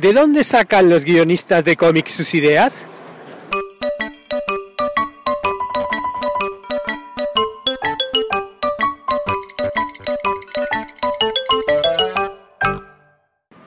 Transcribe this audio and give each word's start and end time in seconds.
¿De 0.00 0.12
dónde 0.12 0.44
sacan 0.44 0.88
los 0.88 1.02
guionistas 1.02 1.64
de 1.64 1.76
cómics 1.76 2.12
sus 2.12 2.32
ideas? 2.32 2.86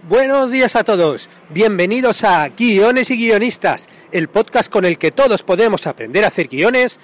Buenos 0.08 0.52
días 0.52 0.78
a 0.78 0.86
todos, 0.86 1.30
bienvenidos 1.50 2.24
a 2.24 2.48
Guiones 2.48 3.12
y 3.12 3.18
Guionistas, 3.18 3.90
el 4.14 4.30
podcast 4.30 4.72
con 4.72 4.86
el 4.86 4.98
que 4.98 5.12
todos 5.12 5.44
podemos 5.44 5.86
aprender 5.86 6.24
a 6.24 6.28
hacer 6.28 6.48
guiones 6.48 6.98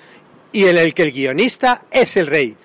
y 0.54 0.68
en 0.68 0.78
el 0.78 0.94
que 0.94 1.04
el 1.04 1.12
guionista 1.12 1.82
es 1.92 2.16
el 2.16 2.28
rey. 2.28 2.56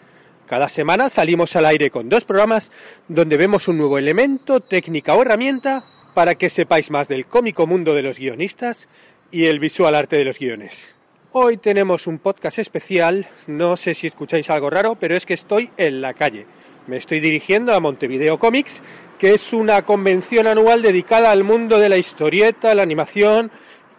Cada 0.46 0.68
semana 0.68 1.08
salimos 1.08 1.56
al 1.56 1.66
aire 1.66 1.90
con 1.90 2.08
dos 2.08 2.22
programas 2.22 2.70
donde 3.08 3.36
vemos 3.36 3.66
un 3.66 3.78
nuevo 3.78 3.98
elemento, 3.98 4.60
técnica 4.60 5.14
o 5.14 5.22
herramienta 5.22 5.86
para 6.14 6.34
que 6.34 6.50
sepáis 6.50 6.90
más 6.90 7.08
del 7.08 7.26
cómico 7.26 7.66
mundo 7.66 7.94
de 7.94 8.02
los 8.02 8.18
guionistas 8.18 8.88
y 9.30 9.46
el 9.46 9.58
visual 9.58 9.94
arte 9.94 10.16
de 10.16 10.24
los 10.24 10.38
guiones. 10.38 10.94
Hoy 11.32 11.56
tenemos 11.56 12.06
un 12.06 12.18
podcast 12.18 12.58
especial, 12.58 13.26
no 13.46 13.76
sé 13.76 13.94
si 13.94 14.06
escucháis 14.06 14.50
algo 14.50 14.68
raro, 14.68 14.96
pero 14.96 15.16
es 15.16 15.24
que 15.24 15.34
estoy 15.34 15.70
en 15.78 16.02
la 16.02 16.12
calle. 16.12 16.46
Me 16.86 16.98
estoy 16.98 17.20
dirigiendo 17.20 17.72
a 17.72 17.80
Montevideo 17.80 18.38
Comics, 18.38 18.82
que 19.18 19.32
es 19.34 19.52
una 19.52 19.82
convención 19.82 20.46
anual 20.46 20.82
dedicada 20.82 21.30
al 21.30 21.44
mundo 21.44 21.78
de 21.78 21.88
la 21.88 21.96
historieta, 21.96 22.74
la 22.74 22.82
animación 22.82 23.50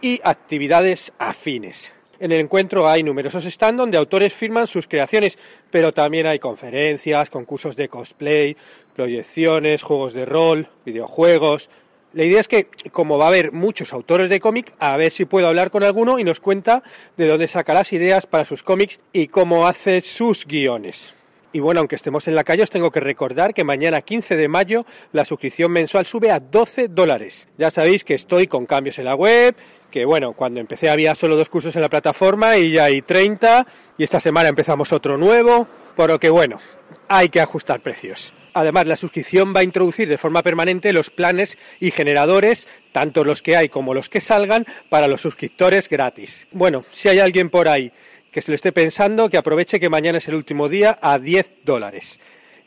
y 0.01 0.19
actividades 0.23 1.13
afines. 1.17 1.91
En 2.19 2.31
el 2.31 2.39
encuentro 2.39 2.87
hay 2.87 3.03
numerosos 3.03 3.45
stands 3.45 3.79
donde 3.79 3.97
autores 3.97 4.33
firman 4.33 4.67
sus 4.67 4.87
creaciones, 4.87 5.37
pero 5.71 5.93
también 5.93 6.27
hay 6.27 6.39
conferencias, 6.39 7.29
concursos 7.29 7.75
de 7.75 7.89
cosplay, 7.89 8.55
proyecciones, 8.95 9.81
juegos 9.81 10.13
de 10.13 10.25
rol, 10.25 10.69
videojuegos. 10.85 11.69
La 12.13 12.23
idea 12.23 12.39
es 12.39 12.47
que, 12.47 12.67
como 12.91 13.17
va 13.17 13.25
a 13.25 13.29
haber 13.29 13.51
muchos 13.51 13.91
autores 13.91 14.29
de 14.29 14.39
cómic, 14.39 14.71
a 14.77 14.95
ver 14.97 15.11
si 15.11 15.25
puedo 15.25 15.47
hablar 15.47 15.71
con 15.71 15.81
alguno 15.81 16.19
y 16.19 16.23
nos 16.23 16.39
cuenta 16.39 16.83
de 17.17 17.27
dónde 17.27 17.47
saca 17.47 17.73
las 17.73 17.91
ideas 17.91 18.27
para 18.27 18.45
sus 18.45 18.61
cómics 18.61 18.99
y 19.11 19.27
cómo 19.27 19.67
hace 19.67 19.99
sus 20.03 20.45
guiones. 20.45 21.15
Y 21.53 21.59
bueno, 21.59 21.79
aunque 21.79 21.95
estemos 21.95 22.27
en 22.27 22.35
la 22.35 22.43
calle, 22.43 22.61
os 22.61 22.69
tengo 22.69 22.91
que 22.91 22.99
recordar 22.99 23.55
que 23.55 23.63
mañana 23.63 24.01
15 24.01 24.35
de 24.35 24.47
mayo 24.47 24.85
la 25.11 25.25
suscripción 25.25 25.71
mensual 25.71 26.05
sube 26.05 26.29
a 26.29 26.39
12 26.39 26.87
dólares. 26.87 27.47
Ya 27.57 27.71
sabéis 27.71 28.03
que 28.03 28.13
estoy 28.13 28.45
con 28.45 28.67
cambios 28.67 28.99
en 28.99 29.05
la 29.05 29.15
web, 29.15 29.55
que 29.89 30.05
bueno, 30.05 30.33
cuando 30.33 30.59
empecé 30.59 30.91
había 30.91 31.15
solo 31.15 31.35
dos 31.35 31.49
cursos 31.49 31.75
en 31.75 31.81
la 31.81 31.89
plataforma 31.89 32.57
y 32.57 32.71
ya 32.71 32.85
hay 32.85 33.01
30, 33.01 33.65
y 33.97 34.03
esta 34.03 34.19
semana 34.19 34.49
empezamos 34.49 34.91
otro 34.93 35.17
nuevo, 35.17 35.67
por 35.95 36.09
lo 36.09 36.19
que 36.19 36.29
bueno, 36.29 36.59
hay 37.07 37.29
que 37.29 37.41
ajustar 37.41 37.81
precios. 37.81 38.33
Además, 38.53 38.87
la 38.87 38.95
suscripción 38.95 39.53
va 39.55 39.61
a 39.61 39.63
introducir 39.63 40.07
de 40.07 40.17
forma 40.17 40.43
permanente 40.43 40.93
los 40.93 41.09
planes 41.09 41.57
y 41.79 41.91
generadores, 41.91 42.67
tanto 42.91 43.23
los 43.23 43.41
que 43.41 43.57
hay 43.57 43.69
como 43.69 43.93
los 43.93 44.09
que 44.09 44.21
salgan, 44.21 44.65
para 44.89 45.07
los 45.07 45.21
suscriptores 45.21 45.89
gratis. 45.89 46.47
Bueno, 46.51 46.85
si 46.89 47.09
hay 47.09 47.19
alguien 47.19 47.49
por 47.49 47.67
ahí 47.67 47.91
que 48.31 48.41
se 48.41 48.51
lo 48.51 48.55
esté 48.55 48.71
pensando, 48.71 49.29
que 49.29 49.37
aproveche 49.37 49.79
que 49.79 49.89
mañana 49.89 50.17
es 50.17 50.27
el 50.27 50.35
último 50.35 50.67
día 50.67 50.97
a 51.01 51.19
10 51.19 51.51
dólares. 51.63 52.19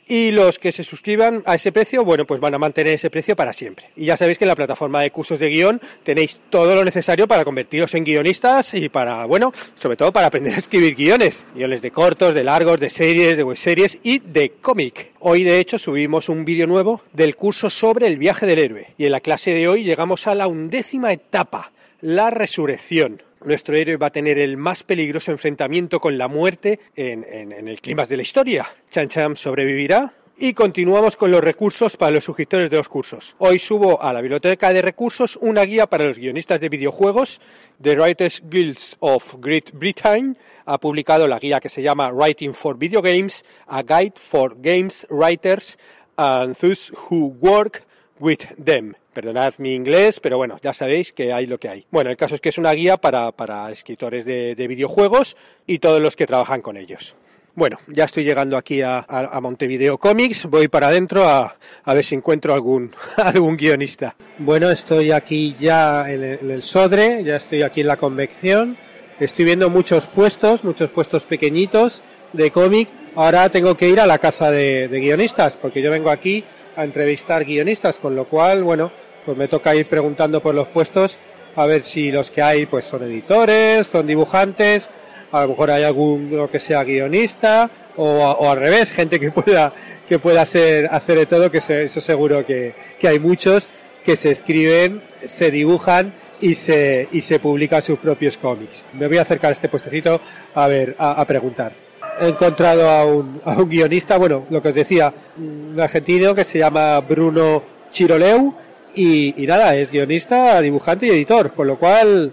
Y 0.09 0.31
los 0.31 0.61
que 0.61 0.71
se 0.71 0.85
suscriban 0.85 1.43
a 1.47 1.57
ese 1.57 1.73
precio, 1.73 2.05
bueno, 2.05 2.25
pues 2.27 2.39
van 2.41 2.55
a 2.55 2.59
mantener 2.59 2.95
ese 2.95 3.11
precio 3.11 3.35
para 3.35 3.53
siempre. 3.53 3.91
Y 3.97 4.05
ya 4.05 4.17
sabéis 4.17 4.39
que 4.39 4.45
en 4.45 4.49
la 4.49 4.55
plataforma 4.55 5.01
de 5.01 5.11
cursos 5.11 5.41
de 5.41 5.49
guion 5.49 5.81
tenéis 6.05 6.39
todo 6.49 6.77
lo 6.77 6.85
necesario 6.85 7.27
para 7.27 7.45
convertiros 7.45 7.93
en 7.95 8.05
guionistas 8.05 8.75
y 8.75 8.89
para, 8.89 9.27
bueno, 9.27 9.53
sobre 9.75 9.97
todo 9.97 10.13
para 10.13 10.29
aprender 10.29 10.55
a 10.55 10.59
escribir 10.59 10.95
guiones. 10.95 11.45
Guiones 11.57 11.83
de 11.83 11.91
cortos, 11.91 12.35
de 12.35 12.45
largos, 12.45 12.79
de 12.79 12.89
series, 12.89 13.37
de 13.37 13.43
web 13.43 13.57
series 13.57 13.99
y 14.05 14.21
de 14.21 14.53
cómic. 14.61 15.13
Hoy, 15.19 15.43
de 15.43 15.59
hecho, 15.59 15.77
subimos 15.77 16.29
un 16.29 16.45
vídeo 16.45 16.69
nuevo 16.69 17.03
del 17.13 17.35
curso 17.35 17.69
sobre 17.69 18.07
el 18.07 18.17
viaje 18.17 18.47
del 18.47 18.61
héroe. 18.61 18.95
Y 18.97 19.07
en 19.07 19.13
la 19.13 19.21
clase 19.21 19.51
de 19.53 19.67
hoy 19.67 19.83
llegamos 19.83 20.29
a 20.29 20.37
la 20.37 20.47
undécima 20.47 21.13
etapa, 21.13 21.73
la 22.01 22.31
resurrección 22.31 23.26
nuestro 23.45 23.77
héroe 23.77 23.97
va 23.97 24.09
a 24.09 24.11
tener 24.11 24.39
el 24.39 24.57
más 24.57 24.83
peligroso 24.83 25.31
enfrentamiento 25.31 26.01
con 26.01 26.19
la 26.19 26.29
muerte 26.29 26.81
en, 26.95 27.53
el 27.53 27.81
clima 27.81 28.05
de 28.05 28.17
la 28.17 28.23
historia. 28.23 28.67
Chan 28.91 29.09
Chan 29.09 29.37
sobrevivirá. 29.37 30.15
Y 30.39 30.53
continuamos 30.53 31.17
con 31.17 31.31
los 31.31 31.43
recursos 31.43 31.97
para 31.97 32.11
los 32.11 32.25
suscriptores 32.25 32.69
de 32.69 32.77
los 32.77 32.91
cursos. 32.91 33.35
Hoy 33.39 33.59
subo 33.59 34.03
a 34.03 34.13
la 34.13 34.21
biblioteca 34.21 34.71
de 34.71 34.83
recursos 34.83 35.39
una 35.41 35.63
guía 35.63 35.87
para 35.87 36.05
los 36.05 36.19
guionistas 36.19 36.61
de 36.61 36.69
videojuegos. 36.69 37.41
The 37.81 37.97
Writers 37.97 38.43
Guilds 38.47 38.99
of 39.01 39.37
Great 39.39 39.71
Britain 39.73 40.37
ha 40.67 40.77
publicado 40.77 41.27
la 41.27 41.39
guía 41.39 41.59
que 41.59 41.71
se 41.71 41.81
llama 41.81 42.11
Writing 42.11 42.53
for 42.53 42.77
Video 42.77 43.01
Games, 43.01 43.47
a 43.67 43.83
Guide 43.83 44.13
for 44.17 44.61
Games 44.61 45.07
Writers 45.09 45.79
and 46.17 46.55
Those 46.55 46.93
Who 47.09 47.35
Work 47.41 47.87
with 48.21 48.41
Them. 48.63 48.95
Perdonad 49.13 49.55
mi 49.59 49.75
inglés, 49.75 50.21
pero 50.21 50.37
bueno, 50.37 50.59
ya 50.63 50.75
sabéis 50.75 51.13
que 51.13 51.33
hay 51.33 51.47
lo 51.47 51.59
que 51.59 51.69
hay. 51.69 51.87
Bueno, 51.91 52.11
el 52.11 52.17
caso 52.17 52.35
es 52.35 52.41
que 52.41 52.51
es 52.51 52.59
una 52.59 52.73
guía 52.73 52.99
para, 52.99 53.33
para 53.33 53.71
escritores 53.71 54.25
de, 54.25 54.55
de, 54.55 54.69
videojuegos 54.69 55.37
y 55.67 55.79
todos 55.79 56.01
los 56.01 56.17
que 56.17 56.27
trabajan 56.27 56.61
con 56.61 56.77
ellos. 56.77 57.17
Bueno, 57.55 57.79
ya 57.87 58.05
estoy 58.05 58.25
llegando 58.25 58.59
aquí 58.59 58.83
a, 58.83 58.99
a, 59.09 59.41
Montevideo 59.41 59.97
Comics, 59.97 60.45
voy 60.45 60.69
para 60.69 60.89
adentro 60.89 61.27
a, 61.27 61.57
a, 61.85 61.95
ver 61.95 62.05
si 62.05 62.15
encuentro 62.15 62.53
algún, 62.53 62.95
algún 63.17 63.57
guionista. 63.57 64.15
Bueno, 64.39 64.71
estoy 64.71 65.11
aquí 65.11 65.57
ya 65.59 66.05
en 66.11 66.23
el, 66.23 66.63
Sodre, 66.63 67.25
ya 67.25 67.37
estoy 67.37 67.63
aquí 67.63 67.81
en 67.81 67.87
la 67.87 67.97
convección, 67.97 68.77
estoy 69.19 69.47
viendo 69.47 69.71
muchos 69.71 70.07
puestos, 70.07 70.65
muchos 70.65 70.91
puestos 70.91 71.25
pequeñitos 71.25 72.03
de 72.35 72.51
cómic. 72.51 72.91
Ahora 73.15 73.49
tengo 73.49 73.75
que 73.75 73.89
ir 73.89 74.01
a 74.01 74.07
la 74.07 74.19
casa 74.19 74.51
de, 74.51 74.89
de 74.89 75.01
guionistas, 75.01 75.57
porque 75.57 75.81
yo 75.81 75.91
vengo 75.91 76.11
aquí 76.11 76.45
a 76.77 76.85
entrevistar 76.85 77.45
guionistas, 77.45 77.97
con 77.97 78.15
lo 78.15 78.27
cual, 78.27 78.63
bueno, 78.63 78.93
pues 79.25 79.37
me 79.37 79.49
toca 79.49 79.75
ir 79.75 79.87
preguntando 79.87 80.41
por 80.41 80.55
los 80.55 80.69
puestos 80.69 81.19
a 81.57 81.67
ver 81.67 81.83
si 81.83 82.13
los 82.13 82.31
que 82.31 82.43
hay 82.43 82.67
pues 82.67 82.85
son 82.85 83.03
editores, 83.03 83.87
son 83.87 84.07
dibujantes, 84.07 84.91
a 85.33 85.43
lo 85.43 85.49
mejor 85.49 85.71
hay 85.71 85.83
alguno 85.83 86.49
que 86.49 86.59
sea 86.59 86.85
guionista 86.85 87.71
o, 87.97 88.49
al 88.51 88.59
revés, 88.59 88.93
gente 88.93 89.19
que 89.19 89.31
pueda 89.33 89.73
que 90.07 90.19
pueda 90.19 90.47
ser, 90.47 90.87
hacer 90.93 91.19
de 91.19 91.27
todo, 91.27 91.51
que 91.51 91.61
se, 91.61 91.83
eso 91.83 92.01
seguro 92.01 92.47
que, 92.47 92.75
que, 93.01 93.09
hay 93.09 93.19
muchos 93.19 93.67
que 94.05 94.15
se 94.15 94.31
escriben, 94.31 95.03
se 95.25 95.51
dibujan 95.51 96.15
y 96.41 96.55
se, 96.55 97.09
y 97.11 97.23
se 97.23 97.41
publican 97.41 97.83
sus 97.83 97.99
propios 97.99 98.37
cómics. 98.37 98.87
Me 98.93 99.09
voy 99.09 99.19
a 99.19 99.23
acercar 99.23 99.49
a 99.49 99.53
este 99.53 99.69
puestecito 99.69 100.21
a 100.55 100.69
ver, 100.69 100.95
a 100.99 101.25
preguntar. 101.25 101.86
He 102.19 102.29
encontrado 102.29 102.89
a 102.89 103.05
un, 103.05 103.41
a 103.45 103.53
un 103.53 103.69
guionista, 103.69 104.17
bueno, 104.17 104.47
lo 104.49 104.63
que 104.63 104.69
os 104.69 104.75
decía, 104.75 105.13
un 105.37 105.79
argentino 105.79 106.35
que 106.35 106.45
se 106.45 106.59
llama 106.59 107.01
Bruno 107.01 107.63
Chiroleu, 107.91 108.55
y, 108.95 109.43
y, 109.43 109.47
nada, 109.47 109.75
es 109.77 109.91
guionista, 109.91 110.61
dibujante 110.61 111.07
y 111.07 111.11
editor, 111.11 111.53
con 111.53 111.67
lo 111.67 111.79
cual, 111.79 112.33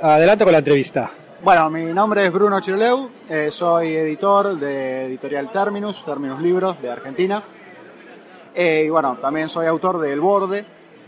adelante 0.00 0.44
con 0.44 0.52
la 0.52 0.58
entrevista. 0.58 1.10
Bueno, 1.44 1.70
mi 1.70 1.84
nombre 1.92 2.24
es 2.26 2.32
Bruno 2.32 2.60
Chiroleu, 2.60 3.10
eh, 3.28 3.50
soy 3.50 3.94
editor 3.96 4.58
de 4.58 5.06
Editorial 5.06 5.50
Terminus, 5.52 6.04
Terminus 6.04 6.40
Libros 6.40 6.80
de 6.82 6.90
Argentina. 6.90 7.42
Eh, 8.54 8.84
y 8.86 8.90
bueno, 8.90 9.18
también 9.20 9.48
soy 9.48 9.66
autor 9.66 9.98
de 9.98 10.12
El 10.12 10.20
Borde, 10.20 10.64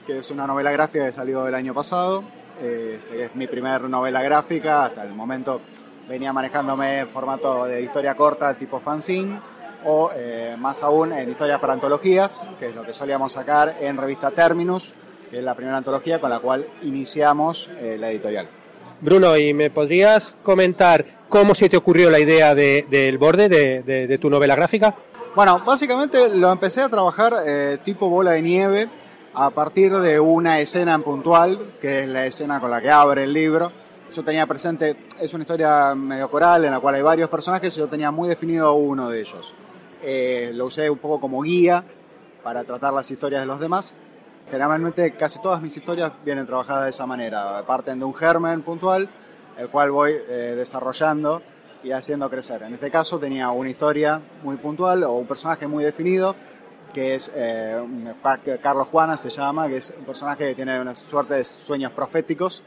que 0.06 0.18
es 0.18 0.30
una 0.30 0.46
novela 0.46 0.70
gráfica 0.72 1.06
que 1.06 1.12
salió 1.12 1.46
el 1.46 1.54
año 1.54 1.74
pasado. 1.74 2.24
Eh, 2.60 3.00
es 3.12 3.34
mi 3.34 3.46
primera 3.46 3.80
novela 3.80 4.22
gráfica, 4.22 4.86
hasta 4.86 5.02
el 5.02 5.12
momento 5.12 5.60
venía 6.08 6.32
manejándome 6.32 7.00
en 7.00 7.08
formato 7.08 7.64
de 7.64 7.82
historia 7.82 8.14
corta 8.14 8.54
tipo 8.54 8.80
fanzine 8.80 9.38
o 9.84 10.10
eh, 10.14 10.56
más 10.58 10.82
aún 10.82 11.12
en 11.12 11.30
historias 11.30 11.60
para 11.60 11.74
antologías, 11.74 12.32
que 12.58 12.68
es 12.68 12.74
lo 12.74 12.84
que 12.84 12.92
solíamos 12.92 13.32
sacar 13.32 13.76
en 13.80 13.96
revista 13.96 14.30
Terminus, 14.30 14.94
que 15.30 15.38
es 15.38 15.44
la 15.44 15.54
primera 15.54 15.76
antología 15.76 16.20
con 16.20 16.30
la 16.30 16.40
cual 16.40 16.66
iniciamos 16.82 17.70
eh, 17.78 17.96
la 17.98 18.10
editorial. 18.10 18.48
Bruno, 19.00 19.36
¿y 19.36 19.52
me 19.52 19.70
podrías 19.70 20.36
comentar 20.42 21.04
cómo 21.28 21.54
se 21.54 21.68
te 21.68 21.76
ocurrió 21.76 22.10
la 22.10 22.20
idea 22.20 22.54
del 22.54 22.88
de, 22.88 23.16
borde 23.18 23.48
de, 23.48 23.82
de, 23.82 24.06
de, 24.06 24.18
tu 24.18 24.30
novela 24.30 24.56
gráfica? 24.56 24.94
Bueno, 25.34 25.60
básicamente 25.66 26.30
lo 26.30 26.50
empecé 26.50 26.80
a 26.80 26.88
trabajar 26.88 27.34
eh, 27.44 27.78
tipo 27.84 28.08
bola 28.08 28.30
de 28.32 28.42
nieve 28.42 28.88
a 29.34 29.50
partir 29.50 29.92
de 29.92 30.20
una 30.20 30.60
escena 30.60 30.94
en 30.94 31.02
puntual, 31.02 31.74
que 31.80 32.04
es 32.04 32.08
la 32.08 32.24
escena 32.24 32.60
con 32.60 32.70
la 32.70 32.80
que 32.80 32.90
abre 32.90 33.24
el 33.24 33.32
libro. 33.32 33.72
Yo 34.14 34.22
tenía 34.22 34.46
presente, 34.46 34.96
es 35.20 35.34
una 35.34 35.42
historia 35.42 35.92
medio 35.96 36.30
coral 36.30 36.64
en 36.64 36.70
la 36.70 36.78
cual 36.78 36.94
hay 36.94 37.02
varios 37.02 37.28
personajes 37.28 37.76
y 37.76 37.80
yo 37.80 37.88
tenía 37.88 38.12
muy 38.12 38.28
definido 38.28 38.72
uno 38.74 39.10
de 39.10 39.18
ellos. 39.18 39.52
Eh, 40.04 40.52
lo 40.54 40.66
usé 40.66 40.88
un 40.88 40.98
poco 40.98 41.18
como 41.18 41.42
guía 41.42 41.84
para 42.44 42.62
tratar 42.62 42.92
las 42.92 43.10
historias 43.10 43.40
de 43.40 43.46
los 43.46 43.58
demás. 43.58 43.92
Generalmente 44.48 45.16
casi 45.16 45.40
todas 45.42 45.60
mis 45.60 45.76
historias 45.76 46.12
vienen 46.24 46.46
trabajadas 46.46 46.84
de 46.84 46.90
esa 46.90 47.06
manera. 47.06 47.64
Parten 47.66 47.98
de 47.98 48.04
un 48.04 48.14
germen 48.14 48.62
puntual, 48.62 49.08
el 49.58 49.68
cual 49.68 49.90
voy 49.90 50.12
eh, 50.12 50.54
desarrollando 50.56 51.42
y 51.82 51.90
haciendo 51.90 52.30
crecer. 52.30 52.62
En 52.62 52.72
este 52.72 52.92
caso 52.92 53.18
tenía 53.18 53.50
una 53.50 53.70
historia 53.70 54.20
muy 54.44 54.58
puntual 54.58 55.02
o 55.02 55.14
un 55.14 55.26
personaje 55.26 55.66
muy 55.66 55.82
definido, 55.82 56.36
que 56.92 57.16
es 57.16 57.32
eh, 57.34 57.82
Carlos 58.62 58.86
Juana 58.86 59.16
se 59.16 59.30
llama, 59.30 59.66
que 59.66 59.78
es 59.78 59.92
un 59.98 60.04
personaje 60.04 60.50
que 60.50 60.54
tiene 60.54 60.80
una 60.80 60.94
suerte 60.94 61.34
de 61.34 61.42
sueños 61.42 61.90
proféticos 61.90 62.62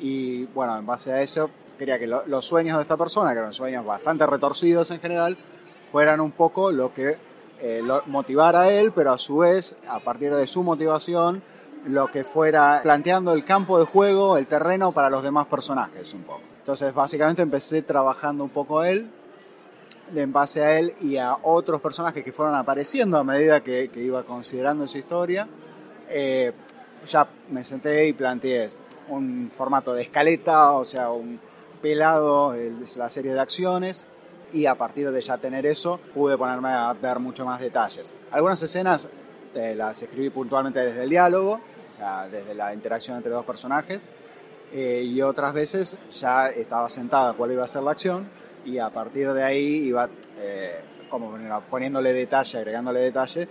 y 0.00 0.44
bueno, 0.46 0.76
en 0.78 0.86
base 0.86 1.12
a 1.12 1.20
eso 1.22 1.50
quería 1.78 1.98
que 1.98 2.06
lo- 2.06 2.26
los 2.26 2.44
sueños 2.44 2.76
de 2.76 2.82
esta 2.82 2.96
persona, 2.96 3.32
que 3.32 3.38
eran 3.38 3.52
sueños 3.52 3.84
bastante 3.84 4.26
retorcidos 4.26 4.90
en 4.90 5.00
general, 5.00 5.36
fueran 5.90 6.20
un 6.20 6.30
poco 6.32 6.70
lo 6.72 6.92
que 6.94 7.16
eh, 7.60 7.82
motivara 8.06 8.62
a 8.62 8.70
él, 8.70 8.92
pero 8.92 9.12
a 9.12 9.18
su 9.18 9.38
vez, 9.38 9.76
a 9.88 10.00
partir 10.00 10.34
de 10.34 10.46
su 10.48 10.62
motivación, 10.62 11.42
lo 11.86 12.08
que 12.08 12.24
fuera 12.24 12.80
planteando 12.82 13.32
el 13.32 13.44
campo 13.44 13.78
de 13.78 13.84
juego, 13.86 14.36
el 14.36 14.46
terreno 14.46 14.92
para 14.92 15.10
los 15.10 15.22
demás 15.22 15.46
personajes 15.46 16.12
un 16.14 16.22
poco. 16.22 16.40
Entonces, 16.58 16.92
básicamente 16.94 17.42
empecé 17.42 17.82
trabajando 17.82 18.42
un 18.44 18.50
poco 18.50 18.82
él, 18.84 19.08
en 20.14 20.32
base 20.32 20.62
a 20.62 20.78
él 20.78 20.94
y 21.00 21.16
a 21.16 21.36
otros 21.42 21.80
personajes 21.80 22.22
que 22.22 22.32
fueron 22.32 22.54
apareciendo 22.54 23.16
a 23.18 23.24
medida 23.24 23.62
que, 23.62 23.88
que 23.88 24.00
iba 24.02 24.22
considerando 24.24 24.84
esa 24.84 24.98
historia. 24.98 25.48
Eh, 26.08 26.52
ya 27.06 27.26
me 27.50 27.64
senté 27.64 28.06
y 28.06 28.12
planteé 28.12 28.70
un 29.08 29.50
formato 29.52 29.92
de 29.94 30.02
escaleta, 30.02 30.72
o 30.72 30.84
sea, 30.84 31.10
un 31.10 31.38
pelado, 31.80 32.54
el- 32.54 32.84
la 32.96 33.10
serie 33.10 33.32
de 33.34 33.40
acciones, 33.40 34.06
y 34.52 34.66
a 34.66 34.74
partir 34.74 35.10
de 35.10 35.20
ya 35.20 35.38
tener 35.38 35.64
eso 35.66 35.98
pude 36.14 36.36
ponerme 36.36 36.68
a 36.68 36.92
ver 36.92 37.18
mucho 37.18 37.44
más 37.44 37.60
detalles. 37.60 38.12
Algunas 38.30 38.62
escenas 38.62 39.08
eh, 39.54 39.74
las 39.74 40.02
escribí 40.02 40.30
puntualmente 40.30 40.80
desde 40.80 41.02
el 41.04 41.10
diálogo, 41.10 41.54
o 41.94 41.96
sea, 41.98 42.28
desde 42.28 42.54
la 42.54 42.72
interacción 42.72 43.16
entre 43.16 43.32
dos 43.32 43.44
personajes, 43.44 44.00
eh, 44.72 45.02
y 45.04 45.20
otras 45.20 45.52
veces 45.52 45.98
ya 46.10 46.48
estaba 46.48 46.88
sentada 46.88 47.34
cuál 47.34 47.52
iba 47.52 47.64
a 47.64 47.68
ser 47.68 47.82
la 47.82 47.90
acción 47.90 48.28
y 48.64 48.78
a 48.78 48.88
partir 48.90 49.30
de 49.32 49.42
ahí 49.42 49.86
iba 49.88 50.08
eh, 50.38 50.80
como 51.10 51.36
poniéndole 51.68 52.12
detalle, 52.14 52.58
agregándole 52.58 53.00
detalle 53.00 53.46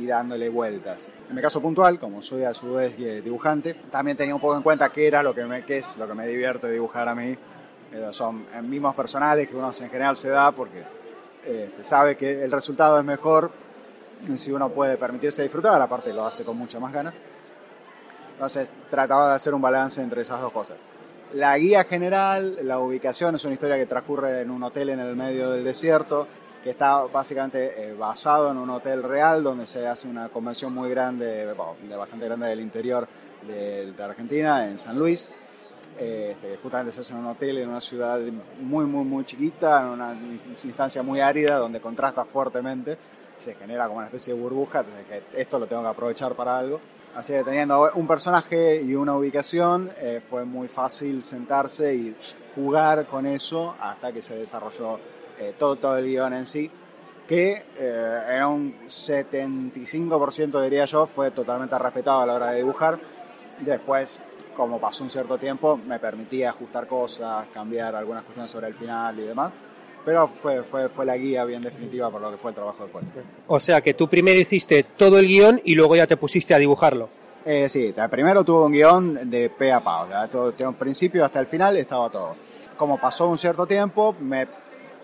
y 0.00 0.06
dándole 0.06 0.48
vueltas. 0.48 1.10
En 1.28 1.36
mi 1.36 1.42
caso 1.42 1.60
puntual, 1.60 1.98
como 1.98 2.22
soy 2.22 2.44
a 2.44 2.54
su 2.54 2.72
vez 2.72 2.96
dibujante, 2.96 3.74
también 3.90 4.16
tenía 4.16 4.34
un 4.34 4.40
poco 4.40 4.56
en 4.56 4.62
cuenta 4.62 4.88
qué 4.88 5.06
era 5.06 5.22
lo 5.22 5.34
que 5.34 5.44
me, 5.44 5.62
qué 5.64 5.78
es 5.78 5.98
lo 5.98 6.08
que 6.08 6.14
me 6.14 6.26
divierte 6.26 6.70
dibujar 6.70 7.06
a 7.06 7.14
mí. 7.14 7.36
Eh, 7.92 8.08
son 8.10 8.46
mimos 8.62 8.94
personales 8.94 9.48
que 9.48 9.54
uno 9.54 9.68
en 9.68 9.90
general 9.90 10.16
se 10.16 10.30
da 10.30 10.52
porque 10.52 10.82
eh, 11.44 11.74
sabe 11.82 12.16
que 12.16 12.42
el 12.42 12.50
resultado 12.50 12.98
es 12.98 13.04
mejor 13.04 13.50
si 14.36 14.52
uno 14.52 14.70
puede 14.70 14.96
permitirse 14.96 15.42
disfrutar, 15.42 15.80
aparte 15.80 16.14
lo 16.14 16.24
hace 16.24 16.44
con 16.44 16.56
muchas 16.56 16.80
más 16.80 16.92
ganas. 16.92 17.14
Entonces 18.32 18.72
trataba 18.88 19.28
de 19.28 19.34
hacer 19.34 19.52
un 19.52 19.60
balance 19.60 20.00
entre 20.00 20.22
esas 20.22 20.40
dos 20.40 20.52
cosas. 20.52 20.78
La 21.34 21.56
guía 21.58 21.84
general, 21.84 22.56
la 22.62 22.78
ubicación, 22.78 23.34
es 23.34 23.44
una 23.44 23.54
historia 23.54 23.76
que 23.76 23.86
transcurre 23.86 24.40
en 24.40 24.50
un 24.50 24.62
hotel 24.62 24.88
en 24.88 25.00
el 25.00 25.14
medio 25.14 25.50
del 25.50 25.62
desierto, 25.62 26.26
que 26.62 26.70
está 26.70 27.02
básicamente 27.02 27.90
eh, 27.90 27.94
basado 27.94 28.50
en 28.50 28.58
un 28.58 28.70
hotel 28.70 29.02
real 29.02 29.42
donde 29.42 29.66
se 29.66 29.86
hace 29.86 30.08
una 30.08 30.28
convención 30.28 30.74
muy 30.74 30.90
grande, 30.90 31.46
bastante 31.96 32.26
grande 32.26 32.48
del 32.48 32.60
interior 32.60 33.08
de, 33.46 33.92
de 33.92 34.02
Argentina, 34.02 34.66
en 34.66 34.78
San 34.78 34.98
Luis. 34.98 35.30
Eh, 35.98 36.30
este, 36.30 36.56
justamente 36.62 36.92
se 36.92 37.00
hace 37.00 37.12
en 37.12 37.18
un 37.18 37.26
hotel 37.26 37.58
en 37.58 37.68
una 37.68 37.80
ciudad 37.80 38.18
muy, 38.60 38.86
muy, 38.86 39.04
muy 39.04 39.24
chiquita, 39.24 39.82
en 39.82 39.88
una 39.88 40.14
instancia 40.64 41.02
muy 41.02 41.20
árida 41.20 41.56
donde 41.56 41.80
contrasta 41.80 42.24
fuertemente. 42.24 42.96
Se 43.36 43.54
genera 43.54 43.86
como 43.86 43.98
una 43.98 44.06
especie 44.06 44.34
de 44.34 44.40
burbuja, 44.40 44.84
que 45.08 45.40
esto 45.40 45.58
lo 45.58 45.66
tengo 45.66 45.82
que 45.82 45.88
aprovechar 45.88 46.34
para 46.34 46.58
algo. 46.58 46.80
Así 47.14 47.32
que 47.32 47.42
teniendo 47.42 47.90
un 47.94 48.06
personaje 48.06 48.80
y 48.80 48.94
una 48.94 49.14
ubicación, 49.14 49.90
eh, 49.98 50.22
fue 50.26 50.44
muy 50.44 50.68
fácil 50.68 51.22
sentarse 51.22 51.94
y 51.94 52.16
jugar 52.54 53.06
con 53.06 53.26
eso 53.26 53.74
hasta 53.80 54.12
que 54.12 54.22
se 54.22 54.36
desarrolló 54.36 54.98
eh, 55.40 55.54
todo, 55.58 55.76
todo 55.76 55.96
el 55.96 56.06
guion 56.06 56.34
en 56.34 56.44
sí, 56.44 56.70
que 57.26 57.64
eh, 57.78 58.22
era 58.28 58.48
un 58.48 58.74
75% 58.86 60.62
diría 60.62 60.84
yo, 60.84 61.06
fue 61.06 61.30
totalmente 61.30 61.78
respetado 61.78 62.20
a 62.20 62.26
la 62.26 62.34
hora 62.34 62.50
de 62.50 62.58
dibujar. 62.58 62.98
Después, 63.60 64.20
como 64.56 64.78
pasó 64.78 65.04
un 65.04 65.10
cierto 65.10 65.38
tiempo, 65.38 65.78
me 65.78 65.98
permitía 65.98 66.50
ajustar 66.50 66.86
cosas, 66.86 67.46
cambiar 67.54 67.94
algunas 67.94 68.24
cuestiones 68.24 68.50
sobre 68.50 68.66
el 68.68 68.74
final 68.74 69.18
y 69.18 69.22
demás. 69.22 69.52
Pero 70.04 70.28
fue, 70.28 70.62
fue, 70.62 70.88
fue 70.88 71.06
la 71.06 71.16
guía 71.16 71.44
bien 71.44 71.62
definitiva 71.62 72.10
por 72.10 72.20
lo 72.20 72.30
que 72.30 72.36
fue 72.36 72.50
el 72.50 72.54
trabajo 72.54 72.82
después. 72.82 73.04
O 73.46 73.60
sea 73.60 73.80
que 73.80 73.94
tú 73.94 74.08
primero 74.08 74.38
hiciste 74.38 74.82
todo 74.82 75.18
el 75.18 75.26
guion 75.26 75.60
y 75.64 75.74
luego 75.74 75.96
ya 75.96 76.06
te 76.06 76.16
pusiste 76.16 76.52
a 76.52 76.58
dibujarlo. 76.58 77.08
Eh, 77.44 77.68
sí, 77.68 77.94
primero 78.10 78.44
tuvo 78.44 78.66
un 78.66 78.72
guion 78.72 79.30
de 79.30 79.48
pe 79.48 79.72
a 79.72 79.80
pa, 79.80 80.02
o 80.02 80.08
sea, 80.08 80.26
de 80.26 80.66
un 80.66 80.74
principio 80.74 81.24
hasta 81.24 81.40
el 81.40 81.46
final 81.46 81.76
estaba 81.76 82.10
todo. 82.10 82.36
Como 82.76 82.98
pasó 82.98 83.28
un 83.28 83.38
cierto 83.38 83.66
tiempo, 83.66 84.14
me, 84.20 84.46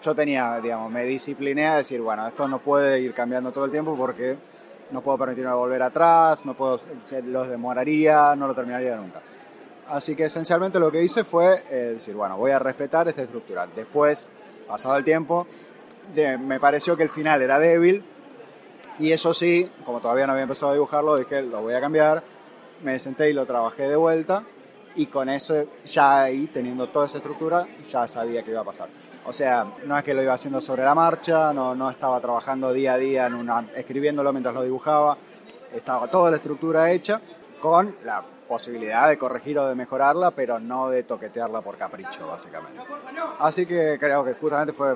yo 0.03 0.15
tenía, 0.15 0.61
digamos, 0.61 0.91
me 0.91 1.05
discipliné 1.05 1.67
a 1.67 1.77
decir, 1.77 2.01
bueno, 2.01 2.27
esto 2.27 2.47
no 2.49 2.59
puede 2.59 3.01
ir 3.01 3.15
cambiando 3.15 3.53
todo 3.53 3.65
el 3.65 3.71
tiempo 3.71 3.97
porque 3.97 4.37
no 4.91 5.01
puedo 5.01 5.19
permitirme 5.19 5.53
volver 5.55 5.83
atrás, 5.83 6.45
no 6.45 6.55
puedo, 6.55 6.81
los 7.25 7.49
demoraría, 7.49 8.35
no 8.37 8.47
lo 8.47 8.55
terminaría 8.55 8.97
nunca. 8.97 9.21
Así 9.89 10.15
que 10.17 10.25
esencialmente 10.25 10.79
lo 10.79 10.91
que 10.91 11.03
hice 11.03 11.25
fue 11.25 11.63
eh, 11.71 11.75
decir, 11.95 12.15
bueno, 12.15 12.37
voy 12.37 12.51
a 12.51 12.59
respetar 12.59 13.09
esta 13.09 13.23
estructura. 13.23 13.67
Después, 13.75 14.31
pasado 14.67 14.97
el 14.97 15.05
tiempo, 15.05 15.47
de- 16.15 16.39
me 16.39 16.59
pareció 16.61 16.97
que 16.97 17.03
el 17.05 17.09
final 17.09 17.41
era 17.43 17.59
débil 17.59 18.05
y 18.99 19.13
eso 19.13 19.33
sí, 19.35 19.71
como 19.85 20.01
todavía 20.01 20.27
no 20.27 20.33
había 20.33 20.43
empezado 20.45 20.71
a 20.71 20.75
dibujarlo, 20.75 21.17
dije, 21.17 21.43
lo 21.43 21.63
voy 21.63 21.75
a 21.75 21.81
cambiar. 21.81 22.23
Me 22.83 22.99
senté 22.99 23.31
y 23.31 23.33
lo 23.33 23.47
trabajé 23.47 23.89
de 23.89 23.97
vuelta 23.97 24.43
y 24.97 25.07
con 25.07 25.29
eso, 25.29 25.65
ya 25.85 26.23
ahí, 26.23 26.47
teniendo 26.53 26.89
toda 26.89 27.07
esa 27.07 27.19
estructura, 27.19 27.67
ya 27.91 28.07
sabía 28.09 28.43
que 28.43 28.51
iba 28.51 28.61
a 28.61 28.65
pasar. 28.65 28.89
O 29.29 29.33
sea, 29.33 29.67
no 29.85 29.99
es 29.99 30.05
que 30.05 30.15
lo 30.15 30.23
iba 30.23 30.35
haciendo 30.35 30.61
sobre 30.61 30.85
la 30.85 30.95
marcha, 30.95 31.53
no, 31.53 31.75
no 31.75 31.91
estaba 31.91 32.21
trabajando 32.21 32.73
día 32.73 32.95
a 32.95 32.99
día, 32.99 33.27
en 33.27 33.35
una, 33.35 33.67
escribiéndolo 33.75 34.33
mientras 34.33 34.55
lo 34.55 34.63
dibujaba. 34.63 35.17
Estaba 35.75 36.09
toda 36.09 36.31
la 36.31 36.37
estructura 36.37 36.91
hecha 36.93 37.21
con 37.61 37.97
la 38.05 38.25
posibilidad 38.47 39.09
de 39.09 39.19
corregir 39.19 39.59
o 39.59 39.67
de 39.67 39.75
mejorarla, 39.75 40.31
pero 40.31 40.61
no 40.61 40.89
de 40.89 41.03
toquetearla 41.03 41.61
por 41.61 41.77
capricho, 41.77 42.29
básicamente. 42.29 42.81
Así 43.41 43.67
que 43.67 43.97
creo 43.99 44.25
que 44.25 44.35
justamente 44.35 44.73
fue 44.73 44.95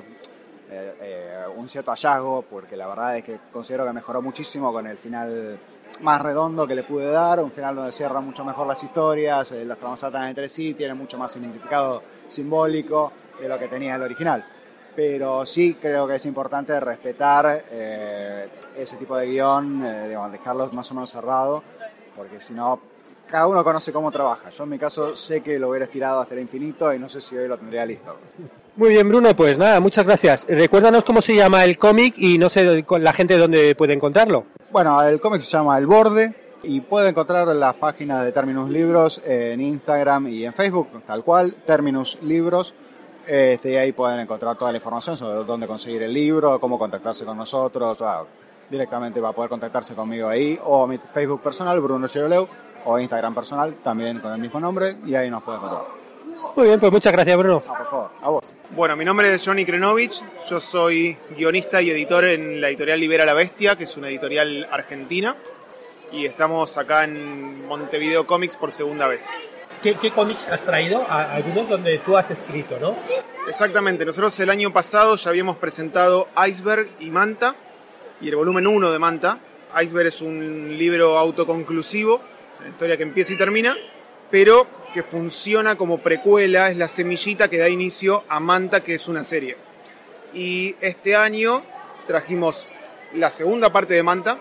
eh, 0.71 0.95
eh, 1.01 1.45
un 1.57 1.69
cierto 1.69 1.91
hallazgo, 1.91 2.43
porque 2.43 2.77
la 2.77 2.87
verdad 2.87 3.17
es 3.17 3.25
que 3.25 3.41
considero 3.53 3.85
que 3.85 3.93
mejoró 3.93 4.23
muchísimo 4.23 4.73
con 4.73 4.87
el 4.87 4.97
final 4.97 5.59
más 6.03 6.23
redondo 6.23 6.69
que 6.69 6.77
le 6.77 6.85
pude 6.85 7.11
dar, 7.11 7.41
un 7.41 7.51
final 7.51 7.75
donde 7.75 7.91
cierran 7.91 8.25
mucho 8.25 8.45
mejor 8.45 8.69
las 8.69 8.81
historias, 8.83 9.51
eh, 9.51 9.65
las 9.65 9.77
tramas 9.77 10.05
atan 10.05 10.29
entre 10.29 10.49
sí, 10.49 10.75
tiene 10.75 10.95
mucho 10.95 11.19
más 11.19 11.33
significado 11.33 12.05
simbólico 12.29 13.13
de 13.41 13.49
lo 13.49 13.59
que 13.59 13.69
tenía 13.69 13.97
el 13.97 14.03
original. 14.03 14.45
Pero 14.95 15.47
sí 15.47 15.77
creo 15.81 16.07
que 16.07 16.15
es 16.15 16.27
importante 16.27 16.79
respetar 16.81 17.65
eh, 17.71 18.49
ese 18.77 18.97
tipo 18.97 19.17
de 19.17 19.27
guion, 19.27 19.85
eh, 19.85 20.09
digamos, 20.09 20.33
dejarlo 20.33 20.69
más 20.73 20.91
o 20.91 20.95
menos 20.95 21.11
cerrado, 21.11 21.63
porque 22.17 22.41
si 22.41 22.55
no, 22.55 22.81
cada 23.31 23.47
uno 23.47 23.63
conoce 23.63 23.93
cómo 23.93 24.11
trabaja. 24.11 24.51
Yo 24.51 24.65
en 24.65 24.71
mi 24.71 24.79
caso 24.79 25.15
sé 25.15 25.41
que 25.41 25.59
lo 25.59 25.69
hubiera 25.71 25.85
estirado 25.85 26.21
hasta 26.21 26.35
el 26.35 26.41
infinito 26.41 26.93
y 26.93 26.99
no 26.99 27.09
sé 27.09 27.21
si 27.21 27.37
hoy 27.37 27.47
lo 27.47 27.57
tendría 27.57 27.87
listo. 27.87 28.17
Muy 28.77 28.91
bien, 28.91 29.09
Bruno, 29.09 29.35
pues 29.35 29.57
nada, 29.57 29.81
muchas 29.81 30.05
gracias. 30.05 30.47
Recuérdanos 30.49 31.05
cómo 31.05 31.21
se 31.21 31.35
llama 31.35 31.65
el 31.65 31.79
cómic 31.79 32.15
y 32.17 32.39
no 32.39 32.49
sé 32.49 32.85
la 32.99 33.13
gente 33.13 33.37
dónde 33.39 33.75
puede 33.75 33.95
encontrarlo. 33.95 34.47
Bueno, 34.71 35.01
el 35.03 35.21
cómic 35.21 35.43
se 35.43 35.57
llama 35.57 35.79
El 35.79 35.87
Borde 35.87 36.35
y 36.63 36.81
puede 36.81 37.11
encontrar 37.11 37.49
las 37.49 37.75
páginas 37.75 38.25
de 38.25 38.33
Terminus 38.33 38.71
Libros 38.71 39.23
en 39.25 39.61
Instagram 39.61 40.29
y 40.29 40.45
en 40.45 40.53
Facebook, 40.53 40.89
tal 41.07 41.25
cual, 41.25 41.55
Terminus 41.67 42.19
Libros. 42.23 42.75
Este, 43.27 43.73
y 43.73 43.77
ahí 43.77 43.93
pueden 43.93 44.21
encontrar 44.21 44.57
toda 44.57 44.73
la 44.73 44.79
información 44.79 45.17
sobre 45.17 45.45
dónde 45.45 45.67
conseguir 45.67 46.03
el 46.03 46.13
libro, 46.13 46.59
cómo 46.59 46.79
contactarse 46.79 47.25
con 47.25 47.37
nosotros. 47.37 47.99
ah, 48.01 48.25
directamente 48.71 49.21
va 49.21 49.31
a 49.31 49.33
poder 49.33 49.51
contactarse 49.51 49.95
conmigo 49.95 50.29
ahí, 50.29 50.59
o 50.65 50.87
mi 50.87 50.97
Facebook 50.99 51.43
personal, 51.43 51.81
Bruno 51.81 52.07
Chiroleu, 52.09 52.49
o 52.85 52.99
Instagram 52.99 53.35
personal, 53.35 53.75
también 53.83 54.21
con 54.21 54.33
el 54.33 54.41
mismo 54.41 54.61
nombre, 54.61 54.97
y 55.05 55.15
ahí 55.15 55.29
nos 55.29 55.43
puede 55.43 55.59
encontrar. 55.59 55.83
Muy 56.57 56.67
bien, 56.67 56.81
pues 56.81 56.93
muchas 56.93 57.13
gracias, 57.13 57.37
Bruno. 57.37 57.63
Ah, 57.69 57.75
por 57.77 57.91
favor, 57.91 58.11
a 58.23 58.31
vos. 58.31 58.55
Bueno, 58.71 58.97
mi 58.97 59.05
nombre 59.05 59.35
es 59.35 59.45
Johnny 59.45 59.65
Krenovich, 59.65 60.23
yo 60.49 60.61
soy 60.61 61.17
guionista 61.37 61.83
y 61.83 61.91
editor 61.91 62.25
en 62.25 62.61
la 62.61 62.69
editorial 62.69 63.01
Libera 63.01 63.25
la 63.25 63.35
Bestia, 63.35 63.77
que 63.77 63.85
es 63.85 63.97
una 63.97 64.09
editorial 64.09 64.69
argentina, 64.71 65.37
y 66.13 66.27
estamos 66.27 66.79
acá 66.79 67.05
en 67.05 67.67
Montevideo 67.67 68.27
Comics 68.27 68.57
por 68.57 68.73
segunda 68.73 69.09
vez. 69.09 69.29
¿Qué, 69.83 70.13
cómics 70.15 70.49
has 70.49 70.63
traído? 70.63 71.07
algunos 71.09 71.71
donde 71.71 71.97
tú 71.99 72.15
has 72.15 72.31
escrito, 72.31 72.79
¿no? 72.79 72.97
Exactamente, 73.49 74.05
nosotros 74.05 74.39
el 74.41 74.51
año 74.51 74.71
pasado 74.75 75.17
ya 75.17 75.31
habíamos 75.31 75.57
presentado 75.57 76.29
Iceberg 76.47 76.87
y 77.01 77.11
Manta, 77.11 77.57
y 78.21 78.29
el 78.29 78.37
volumen 78.37 78.67
1 78.67 78.93
de 78.93 78.99
Manta. 78.99 79.39
Iceberg 79.83 80.09
es 80.09 80.21
un 80.21 80.77
libro 80.77 81.17
autoconclusivo, 81.17 82.21
una 82.59 82.69
historia 82.69 82.99
que 82.99 83.05
empieza 83.05 83.33
y 83.33 83.39
termina, 83.39 83.75
pero 84.31 84.67
que 84.93 85.03
funciona 85.03 85.77
como 85.77 85.99
precuela, 85.99 86.71
es 86.71 86.77
la 86.77 86.89
semillita 86.89 87.49
que 87.49 87.57
da 87.57 87.69
inicio 87.71 88.25
a 88.29 88.39
Manta, 88.39 88.81
que 88.81 88.95
es 88.95 89.09
una 89.09 89.25
serie. 89.25 89.57
Y 90.35 90.77
este 90.83 91.17
año 91.17 91.63
trajimos 92.07 92.69
la 93.15 93.31
segunda 93.31 93.73
parte 93.73 93.95
de 93.95 94.03
Manta, 94.03 94.41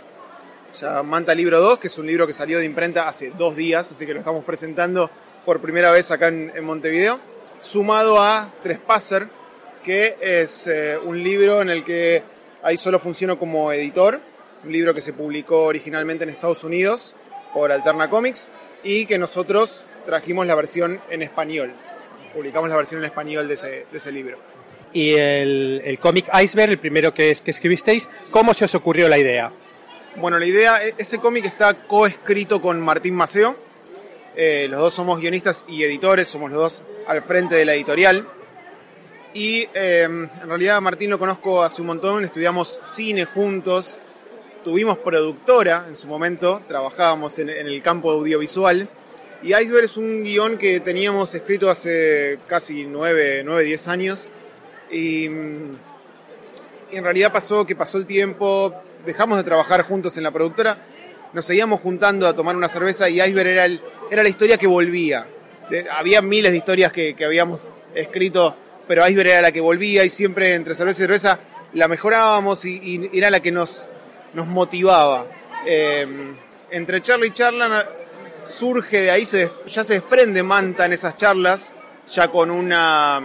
ya 0.77 1.01
Manta 1.01 1.33
Libro 1.33 1.61
2, 1.61 1.79
que 1.79 1.87
es 1.87 1.97
un 1.97 2.07
libro 2.07 2.27
que 2.27 2.33
salió 2.33 2.59
de 2.59 2.65
imprenta 2.65 3.07
hace 3.07 3.31
dos 3.31 3.55
días, 3.55 3.89
así 3.89 4.05
que 4.05 4.13
lo 4.13 4.19
estamos 4.19 4.43
presentando 4.43 5.09
por 5.45 5.61
primera 5.61 5.91
vez 5.91 6.11
acá 6.11 6.27
en, 6.27 6.51
en 6.55 6.63
Montevideo, 6.63 7.19
sumado 7.61 8.21
a 8.21 8.53
Trespasser, 8.61 9.27
que 9.83 10.17
es 10.21 10.67
eh, 10.67 10.97
un 11.03 11.21
libro 11.23 11.61
en 11.61 11.69
el 11.69 11.83
que 11.83 12.23
ahí 12.63 12.77
solo 12.77 12.99
funciono 12.99 13.39
como 13.39 13.71
editor, 13.71 14.19
un 14.63 14.71
libro 14.71 14.93
que 14.93 15.01
se 15.01 15.13
publicó 15.13 15.63
originalmente 15.63 16.23
en 16.23 16.29
Estados 16.29 16.63
Unidos 16.63 17.15
por 17.53 17.71
Alterna 17.71 18.09
Comics 18.09 18.49
y 18.83 19.05
que 19.05 19.17
nosotros 19.17 19.85
trajimos 20.05 20.45
la 20.45 20.55
versión 20.55 20.99
en 21.09 21.21
español, 21.21 21.73
publicamos 22.33 22.69
la 22.69 22.75
versión 22.75 22.99
en 23.01 23.05
español 23.05 23.47
de 23.47 23.53
ese, 23.53 23.85
de 23.91 23.97
ese 23.97 24.11
libro. 24.11 24.37
Y 24.91 25.13
el, 25.13 25.81
el 25.85 25.99
cómic 25.99 26.25
Iceberg, 26.41 26.71
el 26.71 26.79
primero 26.79 27.13
que, 27.13 27.31
es, 27.31 27.41
que 27.41 27.51
escribisteis, 27.51 28.09
¿cómo 28.31 28.53
se 28.53 28.65
os 28.65 28.75
ocurrió 28.75 29.07
la 29.07 29.17
idea? 29.19 29.51
Bueno, 30.15 30.39
la 30.39 30.45
idea, 30.45 30.83
e- 30.83 30.95
ese 30.97 31.19
cómic 31.19 31.45
está 31.45 31.85
coescrito 31.85 32.61
con 32.61 32.81
Martín 32.81 33.13
Maceo. 33.13 33.55
Eh, 34.35 34.67
los 34.69 34.79
dos 34.79 34.93
somos 34.93 35.19
guionistas 35.19 35.65
y 35.67 35.83
editores, 35.83 36.27
somos 36.27 36.51
los 36.51 36.59
dos 36.59 36.83
al 37.07 37.21
frente 37.21 37.55
de 37.55 37.65
la 37.65 37.73
editorial. 37.73 38.25
Y 39.33 39.67
eh, 39.73 40.03
en 40.03 40.47
realidad 40.47 40.81
Martín 40.81 41.09
lo 41.09 41.19
conozco 41.19 41.61
hace 41.63 41.81
un 41.81 41.87
montón, 41.87 42.25
estudiamos 42.25 42.79
cine 42.83 43.25
juntos, 43.25 43.99
tuvimos 44.63 44.97
productora 44.99 45.85
en 45.87 45.95
su 45.95 46.07
momento, 46.07 46.61
trabajábamos 46.67 47.37
en, 47.39 47.49
el 47.49 47.81
campo 47.81 48.11
audiovisual. 48.11 48.87
Y 49.41 49.55
Iceberg 49.55 49.85
es 49.85 49.97
un 49.97 50.23
guion 50.23 50.57
que 50.57 50.79
teníamos 50.79 51.33
escrito 51.33 51.69
hace 51.69 52.39
casi 52.47 52.85
9, 52.85 53.43
9 53.45 53.63
10 53.63 53.87
años. 53.87 54.31
Y, 54.91 55.29
mm, 55.29 55.71
y 56.91 56.97
en 56.97 57.03
realidad 57.03 57.31
pasó 57.31 57.65
que 57.65 57.75
pasó 57.75 57.97
el 57.99 58.05
tiempo, 58.05 58.73
dejamos 59.05 59.37
de 59.37 59.43
trabajar 59.43 59.83
juntos 59.83 60.17
en 60.17 60.23
la 60.23 60.31
productora, 60.31 60.77
nos 61.33 61.45
seguíamos 61.45 61.79
juntando 61.81 62.27
a 62.27 62.33
tomar 62.35 62.55
una 62.55 62.67
cerveza 62.67 63.07
y 63.07 63.21
Iceberg 63.21 63.47
era, 63.47 63.65
el- 63.65 63.79
era 64.09 64.23
la 64.23 64.29
historia 64.29 64.57
que 64.57 64.67
volvía. 64.67 65.27
Había 65.97 66.21
miles 66.21 66.51
de 66.51 66.57
historias 66.57 66.91
que, 66.91 67.15
habíamos 67.23 67.71
escrito, 67.93 68.55
pero 68.87 69.07
Iceberg 69.07 69.29
era 69.29 69.41
la 69.41 69.51
que 69.51 69.61
volvía 69.61 70.03
y 70.03 70.09
siempre 70.09 70.53
entre 70.53 70.75
cerveza 70.75 70.99
y 70.99 71.03
cerveza 71.03 71.39
la 71.73 71.87
mejorábamos 71.87 72.65
y, 72.65 73.09
era 73.13 73.29
la 73.29 73.39
que 73.39 73.51
nos, 73.51 73.87
nos 74.33 74.47
motivaba. 74.47 75.27
Eh, 75.65 76.07
entre 76.71 77.01
charla 77.01 77.25
y 77.25 77.31
charla 77.31 77.89
surge 78.43 79.01
de 79.01 79.11
ahí, 79.11 79.25
se 79.25 79.51
ya 79.67 79.83
se 79.83 79.93
desprende 79.93 80.41
Manta 80.41 80.85
en 80.85 80.93
esas 80.93 81.17
charlas, 81.17 81.73
ya 82.11 82.27
con 82.29 82.49
una 82.49 83.21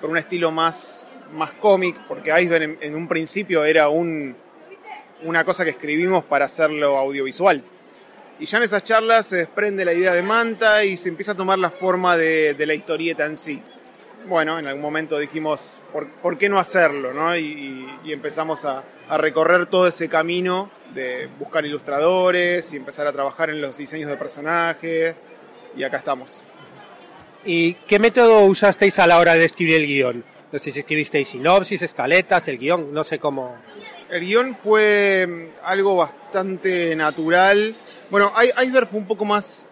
con 0.00 0.10
un 0.10 0.16
estilo 0.16 0.50
más, 0.50 1.06
más 1.34 1.52
cómic, 1.54 1.96
porque 2.06 2.30
Iceberg 2.30 2.62
en, 2.62 2.78
en 2.80 2.94
un 2.94 3.08
principio 3.08 3.64
era 3.64 3.88
un, 3.88 4.34
una 5.24 5.44
cosa 5.44 5.64
que 5.64 5.70
escribimos 5.70 6.24
para 6.24 6.46
hacerlo 6.46 6.96
audiovisual. 6.96 7.62
Y 8.40 8.46
ya 8.46 8.58
en 8.58 8.64
esas 8.64 8.84
charlas 8.84 9.26
se 9.26 9.36
desprende 9.38 9.84
la 9.84 9.92
idea 9.92 10.12
de 10.12 10.22
Manta 10.22 10.84
y 10.84 10.96
se 10.96 11.08
empieza 11.08 11.32
a 11.32 11.36
tomar 11.36 11.58
la 11.58 11.70
forma 11.70 12.16
de, 12.16 12.54
de 12.54 12.66
la 12.66 12.74
historieta 12.74 13.24
en 13.26 13.36
sí. 13.36 13.60
Bueno, 14.28 14.58
en 14.58 14.66
algún 14.66 14.82
momento 14.82 15.18
dijimos, 15.18 15.80
¿por, 15.92 16.08
por 16.20 16.36
qué 16.38 16.48
no 16.48 16.58
hacerlo? 16.58 17.12
no? 17.12 17.34
Y, 17.36 17.88
y- 18.04 18.12
empezamos 18.12 18.64
a, 18.64 18.84
a 19.08 19.18
recorrer 19.18 19.66
todo 19.66 19.86
ese 19.86 20.08
camino 20.08 20.70
de 20.94 21.28
buscar 21.38 21.64
ilustradores 21.66 22.72
y 22.72 22.76
empezar 22.76 23.06
a 23.06 23.12
trabajar 23.12 23.50
en 23.50 23.60
los 23.60 23.76
diseños 23.76 24.08
de 24.10 24.16
personajes. 24.16 25.14
Y 25.76 25.82
acá 25.82 25.98
estamos. 25.98 26.46
¿Y 27.44 27.74
qué 27.74 27.98
método 27.98 28.44
usasteis 28.44 28.98
a 28.98 29.06
la 29.06 29.18
hora 29.18 29.34
de 29.34 29.44
escribir 29.44 29.76
el 29.76 29.86
guion? 29.86 30.24
No 30.50 30.58
sé 30.58 30.72
si 30.72 30.80
escribisteis 30.80 31.28
sinopsis, 31.28 31.82
escaletas, 31.82 32.48
el 32.48 32.58
guion, 32.58 32.92
no 32.92 33.04
sé 33.04 33.18
cómo... 33.18 33.56
El 34.10 34.24
guion 34.24 34.56
fue 34.62 35.26
mm, 35.28 35.44
algo 35.64 35.96
bastante 35.96 36.96
natural. 36.96 37.76
Bueno, 38.10 38.32
Iceberg 38.62 38.88
fue 38.88 39.00
un 39.00 39.06
poco 39.06 39.26
más 39.26 39.66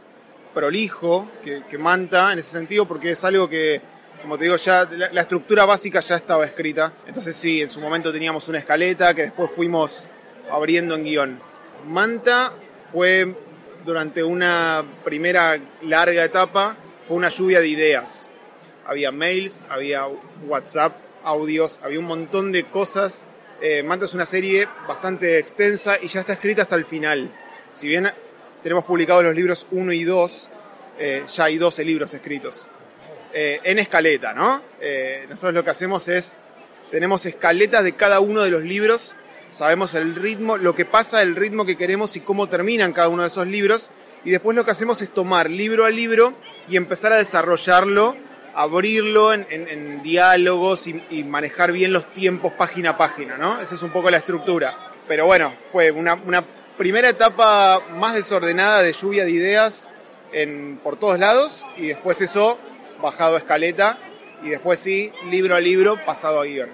prolijo 0.53 1.27
que, 1.43 1.79
Manta 1.79 2.35
en 2.35 2.39
ese 2.39 2.51
sentido 2.51 2.87
porque 2.87 3.13
es 3.13 3.25
algo 3.25 3.49
que, 3.49 3.81
como 4.21 4.37
te 4.37 4.45
digo, 4.45 4.57
ya 4.57 4.87
la, 4.91 5.11
la 5.11 5.21
estructura 5.23 5.65
básica 5.65 6.01
ya 6.01 6.17
estaba 6.17 6.45
escrita. 6.45 6.93
Entonces 7.07 7.35
sí, 7.35 7.63
en 7.63 7.71
su 7.71 7.81
momento 7.81 8.13
teníamos 8.13 8.47
una 8.49 8.59
escaleta 8.59 9.15
que 9.15 9.23
después 9.23 9.51
fuimos 9.51 10.09
abriendo 10.51 10.95
en 10.97 11.05
guion. 11.05 11.41
Manta 11.89 12.53
fue 12.93 13.35
durante 13.87 14.23
una 14.23 14.85
primera 15.03 15.59
larga 15.81 16.23
etapa, 16.23 16.77
fue 17.09 17.17
una 17.17 17.31
lluvia 17.31 17.61
de 17.61 17.69
ideas. 17.69 18.33
Había 18.85 19.13
mails, 19.13 19.65
había 19.71 20.07
WhatsApp, 20.47 20.95
audios, 21.25 21.81
había 21.83 22.01
un 22.01 22.05
montón 22.05 22.53
de 22.53 22.65
cosas. 22.65 23.29
Eh, 23.63 23.83
Manta 23.83 24.05
es 24.05 24.13
una 24.13 24.27
serie 24.27 24.69
bastante 24.87 25.39
extensa 25.39 25.97
y 25.99 26.09
ya 26.09 26.21
está 26.21 26.35
escrita 26.35 26.63
hasta 26.63 26.77
el 26.77 26.85
final. 26.85 27.31
Si 27.73 27.89
bien 27.89 28.11
tenemos 28.67 28.85
publicados 28.85 29.23
los 29.23 29.33
libros 29.33 29.65
1 29.71 29.93
y 29.93 30.03
2, 30.03 30.51
eh, 30.99 31.23
ya 31.33 31.45
hay 31.45 31.57
12 31.57 31.85
libros 31.85 32.13
escritos. 32.15 32.67
Eh, 33.33 33.61
en 33.63 33.79
escaleta, 33.79 34.35
¿no? 34.35 34.61
Eh, 34.81 35.25
nosotros 35.29 35.55
lo 35.55 35.63
que 35.63 35.71
hacemos 35.71 36.09
es, 36.09 36.37
tenemos 36.91 37.25
escaletas 37.27 37.85
de 37.85 37.93
cada 37.93 38.19
uno 38.19 38.43
de 38.43 38.51
los 38.51 38.65
libros, 38.65 39.15
sabemos 39.51 39.95
el 39.95 40.17
ritmo, 40.17 40.57
lo 40.57 40.75
que 40.75 40.85
pasa, 40.85 41.23
el 41.23 41.37
ritmo 41.37 41.65
que 41.65 41.77
queremos 41.77 42.17
y 42.17 42.23
cómo 42.23 42.49
terminan 42.49 42.93
cada 42.93 43.07
uno 43.07 43.23
de 43.23 43.29
esos 43.29 43.47
libros, 43.47 43.91
y 44.25 44.33
después 44.33 44.57
lo 44.57 44.65
que 44.65 44.73
hacemos 44.73 45.01
es 45.01 45.11
tomar 45.11 45.49
libro 45.49 45.85
a 45.85 45.91
libro 45.91 46.35
y 46.69 46.75
empezar 46.77 47.13
a 47.13 47.19
desarrollarlo, 47.19 48.17
abrirlo 48.53 49.33
en, 49.33 50.03
diálogos 50.03 50.89
y, 50.89 51.23
manejar 51.23 51.71
bien 51.71 51.93
los 51.93 52.13
tiempos 52.13 52.53
página 52.55 52.91
a 52.91 52.99
página, 52.99 53.39
¿no? 53.39 53.61
Esa 53.61 53.77
es 53.77 53.83
un 53.85 53.91
poco 53.91 54.11
la 54.11 54.17
estructura. 54.17 54.93
Pero 55.07 55.27
bueno, 55.27 55.55
fue 55.71 55.93
una 55.93 56.17
primera 56.77 57.09
etapa 57.09 57.81
más 57.91 58.15
desordenada 58.15 58.83
de 58.83 58.93
lluvia 58.93 59.25
de 59.25 59.31
ideas 59.31 59.89
en, 60.33 60.79
por 60.83 60.97
todos 60.97 61.19
lados 61.19 61.67
y 61.77 61.87
después 61.89 62.21
eso 62.21 62.59
bajado 63.01 63.37
a 63.37 63.39
escaleta 63.39 63.99
y 64.43 64.51
después 64.51 64.79
sí, 64.79 65.13
libro 65.31 65.55
a 65.55 65.61
libro, 65.61 65.99
pasado 66.05 66.41
a 66.41 66.45
guion. 66.45 66.69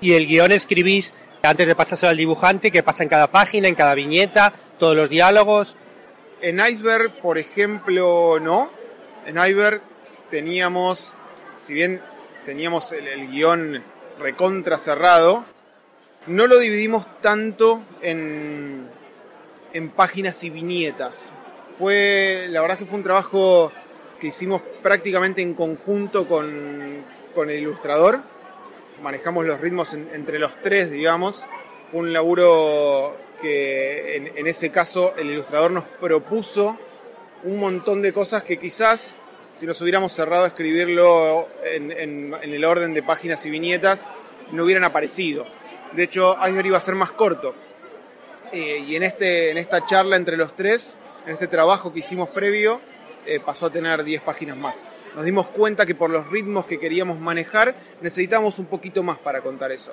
Y 0.00 0.14
el 0.14 0.26
guion 0.26 0.52
escribís 0.52 1.12
antes 1.42 1.66
de 1.66 1.74
pasárselo 1.74 2.10
al 2.10 2.16
dibujante, 2.16 2.70
que 2.70 2.82
pasa 2.82 3.02
en 3.02 3.08
cada 3.08 3.30
página, 3.30 3.68
en 3.68 3.74
cada 3.74 3.94
viñeta, 3.94 4.52
todos 4.78 4.96
los 4.96 5.08
diálogos. 5.08 5.76
En 6.40 6.60
Iceberg, 6.60 7.20
por 7.20 7.38
ejemplo, 7.38 8.38
no. 8.40 8.70
En 9.26 9.36
Iceberg 9.36 9.82
teníamos, 10.30 11.14
si 11.58 11.74
bien 11.74 12.00
teníamos 12.44 12.92
el, 12.92 13.06
el 13.06 13.28
guion 13.28 13.82
recontra 14.18 14.78
cerrado, 14.78 15.44
no 16.26 16.46
lo 16.46 16.58
dividimos 16.58 17.06
tanto 17.20 17.82
en, 18.02 18.88
en 19.78 19.90
páginas 19.90 20.42
y 20.44 20.50
viñetas. 20.50 21.30
Fue, 21.78 22.46
la 22.50 22.60
verdad 22.60 22.78
que 22.78 22.84
fue 22.86 22.98
un 22.98 23.04
trabajo 23.04 23.72
que 24.20 24.26
hicimos 24.28 24.60
prácticamente 24.82 25.40
en 25.42 25.54
conjunto 25.54 26.26
con, 26.28 27.04
con 27.34 27.48
el 27.50 27.60
ilustrador. 27.60 28.20
Manejamos 29.02 29.46
los 29.46 29.60
ritmos 29.60 29.94
en- 29.94 30.08
entre 30.12 30.38
los 30.38 30.60
tres, 30.60 30.90
digamos. 30.90 31.46
Fue 31.90 32.00
un 32.00 32.12
laburo 32.12 33.16
que 33.40 34.32
en, 34.36 34.46
ese 34.48 34.70
caso 34.70 35.14
el 35.16 35.30
ilustrador 35.30 35.70
nos 35.70 35.84
propuso 35.84 36.76
un 37.44 37.60
montón 37.60 38.02
de 38.02 38.12
cosas 38.12 38.42
que 38.42 38.58
quizás 38.58 39.16
si 39.54 39.64
nos 39.66 39.80
hubiéramos 39.80 40.12
cerrado 40.12 40.44
a 40.44 40.48
escribirlo 40.48 41.48
en 41.64 42.34
el 42.42 42.64
orden 42.64 42.94
de 42.94 43.02
páginas 43.04 43.46
y 43.46 43.50
viñetas 43.50 44.04
no 44.52 44.64
hubieran 44.64 44.82
aparecido. 44.84 45.46
De 45.92 46.02
hecho, 46.02 46.36
Iceberg 46.46 46.66
iba 46.66 46.76
a 46.78 46.80
ser 46.80 46.94
más 46.96 47.12
corto. 47.12 47.54
Eh, 48.52 48.84
y 48.86 48.96
en, 48.96 49.02
este, 49.02 49.50
en 49.50 49.58
esta 49.58 49.84
charla 49.84 50.16
entre 50.16 50.36
los 50.36 50.56
tres, 50.56 50.96
en 51.26 51.32
este 51.32 51.46
trabajo 51.46 51.92
que 51.92 52.00
hicimos 52.00 52.30
previo, 52.30 52.80
eh, 53.26 53.40
pasó 53.40 53.66
a 53.66 53.70
tener 53.70 54.02
10 54.02 54.22
páginas 54.22 54.56
más. 54.56 54.94
Nos 55.14 55.24
dimos 55.24 55.48
cuenta 55.48 55.84
que 55.84 55.94
por 55.94 56.10
los 56.10 56.28
ritmos 56.30 56.64
que 56.64 56.78
queríamos 56.78 57.20
manejar 57.20 57.74
necesitábamos 58.00 58.58
un 58.58 58.66
poquito 58.66 59.02
más 59.02 59.18
para 59.18 59.42
contar 59.42 59.70
eso. 59.70 59.92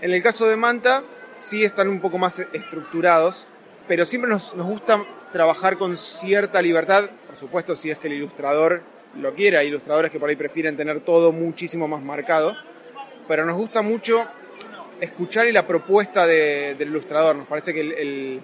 En 0.00 0.12
el 0.12 0.22
caso 0.22 0.46
de 0.46 0.56
Manta, 0.56 1.02
sí 1.38 1.64
están 1.64 1.88
un 1.88 2.00
poco 2.00 2.18
más 2.18 2.38
estructurados, 2.38 3.46
pero 3.88 4.04
siempre 4.04 4.30
nos, 4.30 4.54
nos 4.54 4.66
gusta 4.66 5.02
trabajar 5.32 5.78
con 5.78 5.96
cierta 5.96 6.60
libertad, 6.60 7.08
por 7.26 7.36
supuesto 7.36 7.76
si 7.76 7.90
es 7.90 7.98
que 7.98 8.08
el 8.08 8.14
ilustrador 8.14 8.82
lo 9.14 9.34
quiere, 9.34 9.56
hay 9.56 9.68
ilustradores 9.68 10.10
que 10.10 10.20
por 10.20 10.28
ahí 10.28 10.36
prefieren 10.36 10.76
tener 10.76 11.00
todo 11.00 11.32
muchísimo 11.32 11.88
más 11.88 12.02
marcado, 12.02 12.54
pero 13.26 13.46
nos 13.46 13.56
gusta 13.56 13.80
mucho 13.80 14.28
escuchar 15.00 15.46
y 15.46 15.52
la 15.52 15.66
propuesta 15.66 16.26
de- 16.26 16.74
del 16.74 16.88
ilustrador. 16.88 17.36
Nos 17.36 17.46
parece 17.46 17.72
que 17.74 18.40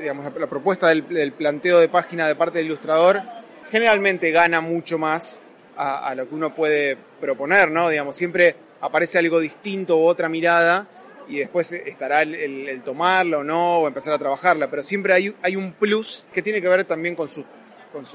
la, 0.00 0.46
propuesta 0.46 0.88
del, 0.88 1.32
planteo 1.32 1.80
de 1.80 1.88
página 1.88 2.28
de 2.28 2.34
parte 2.34 2.58
del 2.58 2.66
ilustrador 2.66 3.22
generalmente 3.70 4.30
gana 4.30 4.60
mucho 4.60 4.98
más 4.98 5.40
a, 5.76 6.14
lo 6.14 6.28
que 6.28 6.34
uno 6.34 6.54
puede 6.54 6.96
proponer, 7.20 7.70
¿no? 7.70 7.88
Digamos, 7.88 8.16
siempre 8.16 8.56
aparece 8.80 9.18
algo 9.18 9.40
distinto 9.40 9.98
u 9.98 10.06
otra 10.06 10.28
mirada 10.28 10.86
y 11.28 11.38
después 11.38 11.72
estará 11.72 12.22
el, 12.22 12.82
tomarla 12.82 13.38
o 13.38 13.44
no, 13.44 13.78
o 13.80 13.88
empezar 13.88 14.14
a 14.14 14.18
trabajarla, 14.18 14.70
pero 14.70 14.82
siempre 14.82 15.12
hay, 15.12 15.56
un 15.56 15.72
plus 15.72 16.24
que 16.32 16.40
tiene 16.40 16.62
que 16.62 16.68
ver 16.68 16.84
también 16.84 17.14
con 17.14 17.28
su, 17.28 17.44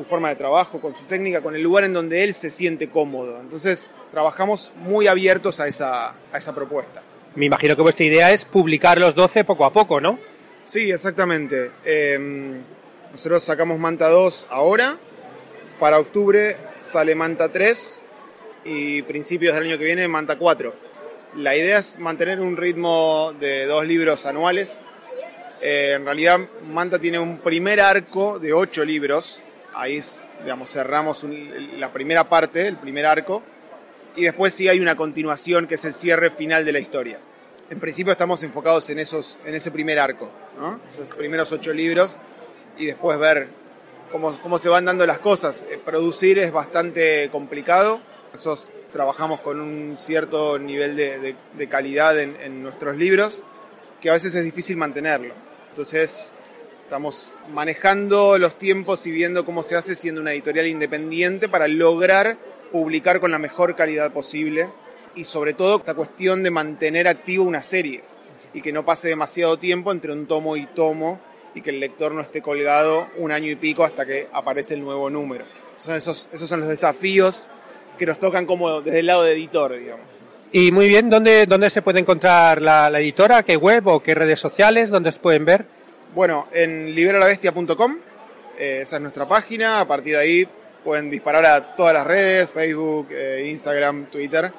forma 0.03 0.29
de 0.29 0.35
trabajo, 0.35 0.79
con 0.79 0.95
su 0.95 1.03
técnica, 1.03 1.41
con 1.41 1.55
el 1.55 1.61
lugar 1.61 1.83
en 1.83 1.93
donde 1.93 2.23
él 2.23 2.33
se 2.33 2.49
siente 2.49 2.89
cómodo. 2.89 3.39
Entonces, 3.39 3.89
trabajamos 4.11 4.71
muy 4.77 5.07
abiertos 5.07 5.59
a 5.59 5.67
esa 5.67 6.55
propuesta. 6.55 7.03
Me 7.35 7.45
imagino 7.45 7.75
que 7.75 7.81
vuestra 7.81 8.05
idea 8.05 8.31
es 8.31 8.43
publicar 8.43 8.99
los 8.99 9.15
12 9.15 9.45
poco 9.45 9.65
a 9.65 9.71
poco, 9.71 10.01
¿no? 10.01 10.19
Sí, 10.63 10.91
exactamente. 10.91 11.71
Eh, 11.85 12.61
nosotros 13.11 13.43
sacamos 13.43 13.79
Manta 13.79 14.09
2 14.09 14.47
ahora. 14.49 14.97
Para 15.79 15.99
octubre 15.99 16.57
sale 16.79 17.15
Manta 17.15 17.49
3 17.49 18.01
y 18.65 19.01
principios 19.03 19.55
del 19.55 19.63
año 19.63 19.77
que 19.77 19.85
viene 19.85 20.07
Manta 20.07 20.37
4. 20.37 20.73
La 21.37 21.55
idea 21.55 21.79
es 21.79 21.97
mantener 21.97 22.41
un 22.41 22.57
ritmo 22.57 23.33
de 23.39 23.65
dos 23.65 23.87
libros 23.87 24.25
anuales. 24.25 24.81
Eh, 25.61 25.93
en 25.95 26.05
realidad 26.05 26.39
Manta 26.67 26.99
tiene 26.99 27.17
un 27.17 27.37
primer 27.37 27.79
arco 27.79 28.39
de 28.39 28.51
ocho 28.51 28.83
libros. 28.83 29.41
Ahí 29.73 30.01
digamos, 30.43 30.69
cerramos 30.69 31.23
la 31.23 31.93
primera 31.93 32.27
parte, 32.27 32.67
el 32.67 32.77
primer 32.77 33.05
arco. 33.05 33.41
Y 34.15 34.23
después 34.23 34.53
sí 34.53 34.67
hay 34.67 34.79
una 34.79 34.95
continuación 34.95 35.67
que 35.67 35.75
es 35.75 35.85
el 35.85 35.93
cierre 35.93 36.31
final 36.31 36.65
de 36.65 36.71
la 36.71 36.79
historia. 36.79 37.19
En 37.69 37.79
principio 37.79 38.11
estamos 38.11 38.43
enfocados 38.43 38.89
en, 38.89 38.99
esos, 38.99 39.39
en 39.45 39.55
ese 39.55 39.71
primer 39.71 39.97
arco, 39.97 40.29
¿no? 40.59 40.81
esos 40.89 41.07
primeros 41.07 41.51
ocho 41.53 41.73
libros 41.73 42.17
y 42.77 42.85
después 42.85 43.17
ver 43.17 43.47
cómo, 44.11 44.37
cómo 44.41 44.59
se 44.59 44.67
van 44.67 44.83
dando 44.83 45.05
las 45.05 45.19
cosas. 45.19 45.65
Eh, 45.69 45.79
Producir 45.83 46.39
es 46.39 46.51
bastante 46.51 47.29
complicado. 47.31 48.01
Nosotros 48.33 48.69
trabajamos 48.91 49.39
con 49.39 49.61
un 49.61 49.95
cierto 49.97 50.59
nivel 50.59 50.97
de, 50.97 51.67
calidad 51.69 52.19
en, 52.19 52.35
en 52.41 52.61
nuestros 52.61 52.97
libros 52.97 53.43
que 54.01 54.09
a 54.09 54.13
veces 54.13 54.35
es 54.35 54.43
difícil 54.43 54.75
mantenerlo. 54.75 55.33
Entonces 55.69 56.33
estamos 56.83 57.31
manejando 57.53 58.37
los 58.37 58.57
tiempos 58.57 59.07
y 59.07 59.11
viendo 59.11 59.45
cómo 59.45 59.63
se 59.63 59.77
hace 59.77 59.95
siendo 59.95 60.19
una 60.19 60.33
editorial 60.33 60.67
independiente 60.67 61.47
para 61.47 61.69
lograr 61.69 62.37
publicar 62.71 63.19
con 63.19 63.31
la 63.31 63.39
mejor 63.39 63.75
calidad 63.75 64.11
posible 64.11 64.69
y 65.15 65.23
sobre 65.23 65.53
todo 65.53 65.77
esta 65.77 65.93
cuestión 65.93 66.43
de 66.43 66.51
mantener 66.51 67.07
activo 67.07 67.43
una 67.43 67.61
serie 67.61 68.03
y 68.53 68.61
que 68.61 68.71
no 68.71 68.85
pase 68.85 69.09
demasiado 69.09 69.57
tiempo 69.57 69.91
entre 69.91 70.11
un 70.11 70.25
tomo 70.25 70.57
y 70.57 70.65
tomo 70.67 71.19
y 71.53 71.61
que 71.61 71.69
el 71.69 71.79
lector 71.79 72.13
no 72.13 72.21
esté 72.21 72.41
colgado 72.41 73.07
un 73.17 73.31
año 73.31 73.49
y 73.49 73.55
pico 73.55 73.83
hasta 73.83 74.05
que 74.05 74.27
aparece 74.31 74.73
el 74.73 74.83
nuevo 74.83 75.09
número. 75.09 75.45
Son 75.75 75.95
esos, 75.95 76.29
esos 76.31 76.47
son 76.47 76.61
los 76.61 76.69
desafíos 76.69 77.49
que 77.97 78.05
nos 78.05 78.19
tocan 78.19 78.45
como 78.45 78.81
desde 78.81 78.99
el 78.99 79.05
lado 79.07 79.23
de 79.23 79.33
editor, 79.33 79.77
digamos. 79.77 80.05
Y 80.53 80.71
muy 80.71 80.87
bien, 80.87 81.09
¿dónde, 81.09 81.45
dónde 81.45 81.69
se 81.69 81.81
puede 81.81 81.99
encontrar 81.99 82.61
la, 82.61 82.89
la 82.89 82.99
editora? 82.99 83.43
¿Qué 83.43 83.55
web 83.55 83.87
o 83.87 84.01
qué 84.01 84.13
redes 84.15 84.39
sociales? 84.39 84.89
¿Dónde 84.89 85.11
se 85.11 85.19
pueden 85.19 85.45
ver? 85.45 85.65
Bueno, 86.13 86.47
en 86.51 86.93
liberalavestia.com, 86.93 87.97
eh, 88.59 88.79
esa 88.81 88.97
es 88.97 89.01
nuestra 89.01 89.27
página, 89.27 89.79
a 89.79 89.87
partir 89.87 90.13
de 90.13 90.19
ahí 90.19 90.49
pueden 90.83 91.09
disparar 91.09 91.45
a 91.45 91.75
todas 91.75 91.93
las 91.93 92.05
redes, 92.05 92.49
Facebook, 92.49 93.07
eh, 93.11 93.47
Instagram, 93.47 94.05
Twitter. 94.05 94.51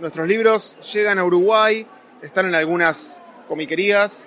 Nuestros 0.00 0.26
libros 0.26 0.76
llegan 0.92 1.18
a 1.18 1.24
Uruguay, 1.24 1.86
están 2.22 2.46
en 2.46 2.54
algunas 2.54 3.22
comiquerías, 3.48 4.26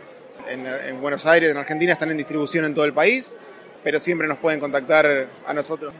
en, 0.50 0.66
en 0.66 1.02
Buenos 1.02 1.26
Aires, 1.26 1.52
en 1.52 1.58
Argentina, 1.58 1.94
están 1.94 2.12
en 2.12 2.18
distribución 2.18 2.66
en 2.66 2.74
todo 2.74 2.86
el 2.86 2.94
país, 2.94 3.36
pero 3.84 4.00
siempre 4.00 4.28
nos 4.28 4.38
pueden 4.38 4.60
contactar 4.60 5.28
a 5.46 5.54
nosotros. 5.54 5.94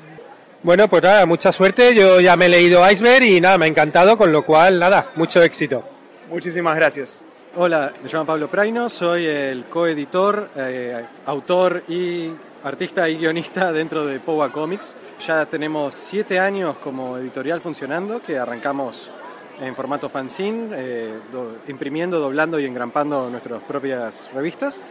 Bueno, 0.64 0.88
pues 0.88 1.04
nada, 1.04 1.26
mucha 1.26 1.52
suerte. 1.52 1.94
Yo 1.94 2.20
ya 2.20 2.36
me 2.36 2.48
he 2.48 2.50
leído 2.50 2.90
Iceberg 2.90 3.24
y 3.24 3.42
nada, 3.42 3.58
me 3.58 3.66
ha 3.66 3.68
encantado, 3.68 4.18
con 4.18 4.32
lo 4.32 4.44
cual, 4.44 4.80
nada, 4.80 5.12
mucho 5.16 5.42
éxito. 5.42 5.84
Muchísimas 6.30 6.76
gracias. 6.76 7.24
Hola, 7.56 7.92
me 8.04 8.10
llamo 8.10 8.26
Pablo 8.26 8.52
Praino, 8.52 8.90
soy 8.90 9.26
el 9.26 9.66
coeditor, 9.66 10.50
eh, 10.56 11.06
autor 11.26 11.84
y 11.88 12.32
artista 12.64 13.08
y 13.10 13.18
guionista 13.18 13.72
dentro 13.72 14.06
de 14.06 14.20
Powa 14.20 14.52
Comics. 14.52 14.98
Ya 15.26 15.46
tenemos 15.46 15.94
siete 15.94 16.40
años 16.40 16.78
como 16.78 17.18
editorial 17.18 17.62
funcionando, 17.62 18.22
que 18.22 18.38
arrancamos 18.38 19.10
en 19.60 19.76
formato 19.76 20.08
fanzine, 20.10 20.70
eh, 20.76 21.14
do- 21.32 21.58
imprimiendo, 21.68 22.20
doblando 22.20 22.60
y 22.60 22.66
engrampando 22.66 23.30
nuestras 23.30 23.62
propias 23.64 24.30
revistas. 24.34 24.84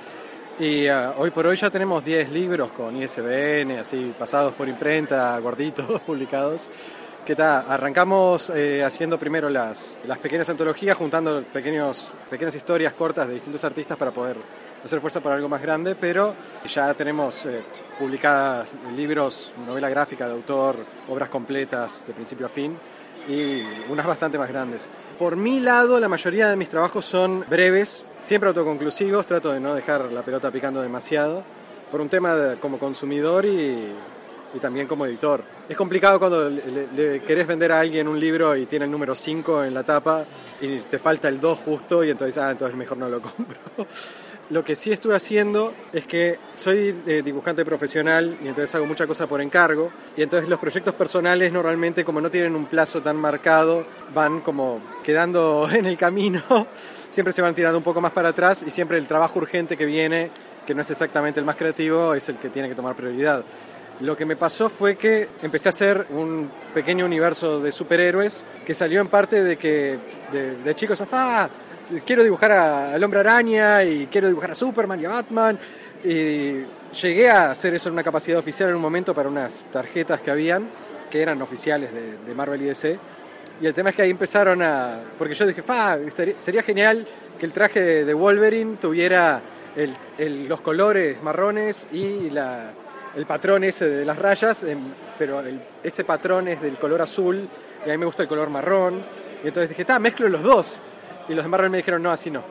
Y 0.59 0.87
ah, 0.89 1.15
hoy 1.19 1.31
por 1.31 1.47
hoy 1.47 1.57
ya 1.57 1.71
tenemos 1.71 2.05
10 2.05 2.33
libros 2.33 2.73
con 2.73 2.97
ISBN, 2.97 3.79
así 3.79 4.15
pasados 4.19 4.55
por 4.55 4.69
imprenta, 4.69 5.39
gorditos, 5.39 6.01
publicados. 6.07 6.69
¿Qué 7.27 7.35
tal? 7.35 7.65
Arrancamos 7.69 8.51
eh, 8.55 8.83
haciendo 8.85 9.19
primero 9.19 9.49
las, 9.51 9.99
las 10.07 10.17
pequeñas 10.19 10.49
antologías, 10.49 10.97
juntando 10.97 11.43
pequeños, 11.53 12.11
pequeñas 12.31 12.55
historias 12.55 12.93
cortas 12.95 13.27
de 13.29 13.35
distintos 13.35 13.65
artistas 13.65 13.99
para 13.99 14.13
poder 14.13 14.37
hacer 14.85 15.01
fuerza 15.01 15.21
para 15.21 15.35
algo 15.37 15.49
más 15.49 15.61
grande, 15.63 15.95
pero 15.95 16.35
ya 16.69 16.93
tenemos 16.95 17.47
eh, 17.47 17.61
publicadas 17.99 18.69
libros, 18.97 19.53
novela 19.67 19.89
gráfica 19.89 20.27
de 20.27 20.35
autor, 20.35 20.77
obras 21.09 21.29
completas 21.29 22.05
de 22.07 22.13
principio 22.13 22.47
a 22.47 22.49
fin 22.49 22.77
y 23.29 23.63
unas 23.91 24.07
bastante 24.07 24.39
más 24.39 24.49
grandes. 24.49 24.89
Por 25.19 25.35
mi 25.37 25.59
lado, 25.61 25.99
la 25.99 26.09
mayoría 26.09 26.49
de 26.49 26.57
mis 26.57 26.69
trabajos 26.69 27.05
son 27.05 27.45
breves, 27.49 28.05
siempre 28.23 28.49
autoconclusivos, 28.49 29.27
trato 29.27 29.53
de 29.53 29.59
no 29.61 29.75
dejar 29.75 30.13
la 30.13 30.23
pelota 30.23 30.51
picando 30.51 30.81
demasiado, 30.83 31.43
por 31.91 32.01
un 32.01 32.09
tema 32.09 32.35
de- 32.37 32.57
como 32.59 32.79
consumidor 32.79 33.45
y, 33.47 33.89
y 34.55 34.59
también 34.61 34.87
como 34.87 35.07
editor. 35.07 35.43
Es 35.69 35.77
complicado 35.77 36.19
cuando 36.21 36.49
le, 36.49 36.63
le- 36.71 36.89
le 36.95 37.23
querés 37.23 37.47
vender 37.49 37.73
a 37.73 37.81
alguien 37.81 38.07
un 38.07 38.21
libro 38.21 38.55
y 38.57 38.67
tiene 38.67 38.85
el 38.85 38.91
número 38.91 39.15
5 39.15 39.65
en 39.65 39.75
la 39.75 39.83
tapa 39.83 40.25
y 40.61 40.79
te 40.81 40.99
falta 40.99 41.29
el 41.29 41.41
2 41.41 41.59
justo 41.65 42.05
y 42.05 42.11
entonces, 42.11 42.39
ah, 42.39 42.51
entonces 42.53 42.77
mejor 42.77 42.99
no 42.99 43.09
lo 43.09 43.21
compro. 43.23 43.59
Lo 44.49 44.63
que 44.63 44.77
sí 44.77 44.93
estuve 44.93 45.17
haciendo 45.17 45.75
es 45.93 46.05
que 46.05 46.39
soy 46.55 46.95
eh, 47.05 47.23
dibujante 47.25 47.65
profesional 47.65 48.39
y 48.41 48.47
entonces 48.47 48.73
hago 48.77 48.87
mucha 48.87 49.05
cosa 49.05 49.27
por 49.27 49.41
encargo 49.41 49.91
y 50.17 50.23
entonces 50.23 50.49
los 50.49 50.61
proyectos 50.61 50.95
personales 50.95 51.53
normalmente 51.53 52.05
como 52.05 52.21
no 52.21 52.31
tienen 52.31 52.55
un 52.55 52.67
plazo 52.67 53.03
tan 53.03 53.17
marcado 53.17 53.85
van 54.15 54.43
como 54.43 54.81
quedando 55.03 55.69
en 55.73 55.87
el 55.87 55.99
camino, 55.99 56.43
siempre 57.09 57.33
se 57.33 57.43
van 57.43 57.57
tirando 57.57 57.79
un 57.79 57.83
poco 57.83 58.01
más 58.01 58.13
para 58.13 58.29
atrás 58.29 58.65
y 58.65 58.71
siempre 58.71 58.99
el 58.99 59.09
trabajo 59.09 59.41
urgente 59.41 59.77
que 59.77 59.85
viene, 59.85 60.31
que 60.65 60.77
no 60.77 60.83
es 60.83 60.91
exactamente 60.93 61.41
el 61.41 61.47
más 61.47 61.57
creativo, 61.57 62.15
es 62.15 62.29
el 62.29 62.37
que 62.37 62.49
tiene 62.49 62.69
que 62.69 62.77
tomar 62.77 62.95
prioridad. 62.95 63.45
Lo 63.99 64.17
que 64.17 64.27
me 64.27 64.37
pasó 64.37 64.69
fue 64.69 64.95
que 64.95 65.29
empecé 65.43 65.69
a 65.69 65.71
hacer 65.71 66.07
un 66.11 66.51
pequeño 66.73 67.05
universo 67.05 67.61
de 67.61 67.73
superhéroes 67.73 68.45
que 68.65 68.75
salió 68.75 69.01
en 69.01 69.09
parte 69.09 69.43
de 69.43 69.57
que 69.57 69.99
de, 70.31 70.57
de 70.59 70.75
chicos, 70.77 71.03
¡ah! 71.13 71.49
Quiero 72.05 72.23
dibujar 72.23 72.53
al 72.53 73.03
hombre 73.03 73.21
araña 73.21 73.83
y 73.85 74.07
quiero 74.11 74.29
dibujar 74.29 74.51
a 74.51 74.55
Superman 74.55 75.01
y 75.01 75.05
a 75.05 75.09
Batman. 75.11 75.59
Y 76.05 76.63
llegué 77.01 77.31
a 77.31 77.51
hacer 77.51 77.75
eso 77.75 77.89
en 77.89 77.95
una 77.95 78.03
capacidad 78.05 78.39
oficial 78.39 78.71
en 78.71 78.77
un 78.77 78.83
momento 78.83 79.15
para 79.15 79.29
unas 79.29 79.67
tarjetas 79.73 80.21
que 80.21 80.31
habían, 80.31 80.69
que 81.11 81.21
eran 81.23 81.41
oficiales 81.43 81.91
de, 81.93 82.35
Marvel 82.35 82.63
y 82.63 82.67
DC. 82.67 82.99
Y 83.61 83.67
el 83.67 83.73
tema 83.75 83.91
es 83.91 83.97
que 83.97 84.03
ahí 84.03 84.11
empezaron 84.11 84.61
a... 84.63 85.01
Porque 85.19 85.35
yo 85.35 85.47
dije, 85.47 85.63
"Fa, 85.63 85.97
sería 86.39 86.63
genial 86.63 87.07
que 87.39 87.47
el 87.47 87.53
traje 87.53 88.05
de, 88.05 88.15
Wolverine 88.15 88.77
tuviera 88.77 89.41
el- 89.75 89.97
el- 90.19 90.47
los 90.49 90.61
colores 90.61 91.23
marrones 91.23 91.89
y 91.93 92.29
la, 92.31 92.71
el 93.17 93.25
patrón 93.25 93.65
ese 93.65 93.89
de 93.89 94.05
las 94.05 94.19
rayas, 94.19 94.63
em, 94.65 94.79
pero 95.19 95.41
el- 95.41 95.61
ese 95.83 96.05
patrón 96.05 96.49
es 96.49 96.61
del 96.61 96.77
color 96.77 97.01
azul 97.03 97.49
y 97.87 97.89
a 97.89 97.93
mí 97.93 97.99
me 97.99 98.05
gusta 98.07 98.23
el 98.23 98.29
color 98.29 98.51
marrón. 98.51 99.03
Y 99.43 99.49
entonces 99.49 99.71
dije, 99.71 99.83
está, 99.83 99.99
mezclo 99.99 100.29
los 100.29 100.43
dos. 100.43 100.81
Y 101.29 101.35
los 101.35 101.45
de 101.45 101.49
Marvel 101.49 101.71
me 101.71 101.79
dijeron, 101.79 102.03
no, 102.03 102.11
así 102.11 102.31
no. 102.31 102.43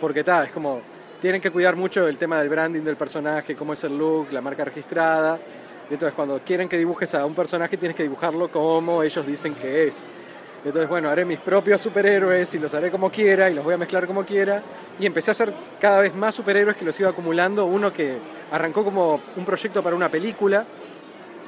Porque 0.00 0.20
está, 0.20 0.44
es 0.44 0.50
como, 0.50 0.80
tienen 1.20 1.40
que 1.40 1.50
cuidar 1.50 1.76
mucho 1.76 2.06
el 2.08 2.18
tema 2.18 2.38
del 2.40 2.48
branding 2.48 2.82
del 2.82 2.96
personaje, 2.96 3.54
cómo 3.54 3.72
es 3.72 3.84
el 3.84 3.96
look, 3.96 4.28
la 4.32 4.40
marca 4.40 4.64
registrada. 4.64 5.38
Entonces 5.88 6.14
cuando 6.14 6.40
quieren 6.40 6.68
que 6.68 6.78
dibujes 6.78 7.14
a 7.14 7.24
un 7.24 7.34
personaje 7.34 7.76
tienes 7.76 7.96
que 7.96 8.02
dibujarlo 8.02 8.50
como 8.50 9.02
ellos 9.02 9.26
dicen 9.26 9.54
que 9.54 9.86
es. 9.86 10.08
Entonces, 10.64 10.88
bueno, 10.88 11.08
haré 11.08 11.24
mis 11.24 11.38
propios 11.38 11.80
superhéroes 11.80 12.52
y 12.56 12.58
los 12.58 12.74
haré 12.74 12.90
como 12.90 13.08
quiera 13.08 13.48
y 13.48 13.54
los 13.54 13.62
voy 13.62 13.74
a 13.74 13.76
mezclar 13.76 14.04
como 14.04 14.26
quiera. 14.26 14.60
Y 14.98 15.06
empecé 15.06 15.30
a 15.30 15.32
hacer 15.32 15.54
cada 15.80 16.00
vez 16.00 16.12
más 16.12 16.34
superhéroes 16.34 16.76
que 16.76 16.84
los 16.84 16.98
iba 16.98 17.08
acumulando. 17.08 17.66
Uno 17.66 17.92
que 17.92 18.18
arrancó 18.50 18.82
como 18.82 19.20
un 19.36 19.44
proyecto 19.44 19.80
para 19.80 19.94
una 19.94 20.10
película. 20.10 20.66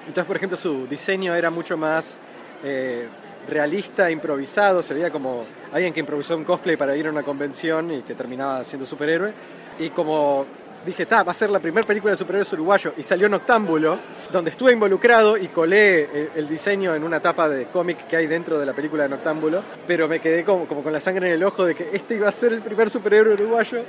Entonces, 0.07 0.25
por 0.25 0.37
ejemplo, 0.37 0.57
su 0.57 0.87
diseño 0.87 1.35
era 1.35 1.51
mucho 1.51 1.77
más 1.77 2.21
eh, 2.63 3.09
realista, 3.49 4.09
improvisado. 4.09 4.85
Se 4.85 4.95
veía 4.95 5.11
como 5.11 5.47
alguien 5.73 5.93
que 5.93 6.01
improvisó 6.01 6.37
un 6.37 6.45
cosplay 6.45 6.77
para 6.77 6.97
ir 6.97 7.07
a 7.07 7.11
una 7.11 7.23
convención 7.23 7.93
y 7.93 8.03
que 8.03 8.15
terminaba 8.15 8.65
siendo 8.65 8.87
superhéroe. 8.87 9.33
Y 9.79 9.91
como 9.91 10.47
dije, 10.87 11.07
ta, 11.07 11.23
va 11.23 11.33
a 11.33 11.35
ser 11.35 11.51
la 11.51 11.59
primera 11.61 11.87
película 11.87 12.13
de 12.13 12.17
superhéroes 12.17 12.53
uruguayo. 12.53 12.95
Y 12.97 13.03
salió 13.03 13.29
Noctámbulo, 13.29 13.99
donde 14.31 14.51
estuve 14.51 14.73
involucrado 14.73 15.37
y 15.37 15.49
colé 15.49 16.31
el, 16.35 16.49
diseño 16.49 16.95
en 16.95 17.03
una 17.05 17.21
tapa 17.21 17.49
de 17.49 17.67
cómic 17.67 18.07
que 18.07 18.17
hay 18.17 18.27
dentro 18.27 18.59
de 18.59 18.65
la 18.67 18.73
película 18.73 19.03
de 19.03 19.09
Noctámbulo. 19.11 19.63
Pero 19.87 20.09
me 20.09 20.21
quedé 20.21 20.45
como, 20.45 20.67
con 20.67 20.93
la 20.93 21.01
sangre 21.01 21.29
en 21.29 21.35
el 21.35 21.45
ojo 21.45 21.65
de 21.65 21.75
que 21.75 21.91
este 21.93 22.15
iba 22.15 22.29
a 22.29 22.33
ser 22.33 22.53
el 22.53 22.63
primer 22.63 22.89
superhéroe 22.91 23.35
uruguayo. 23.35 23.83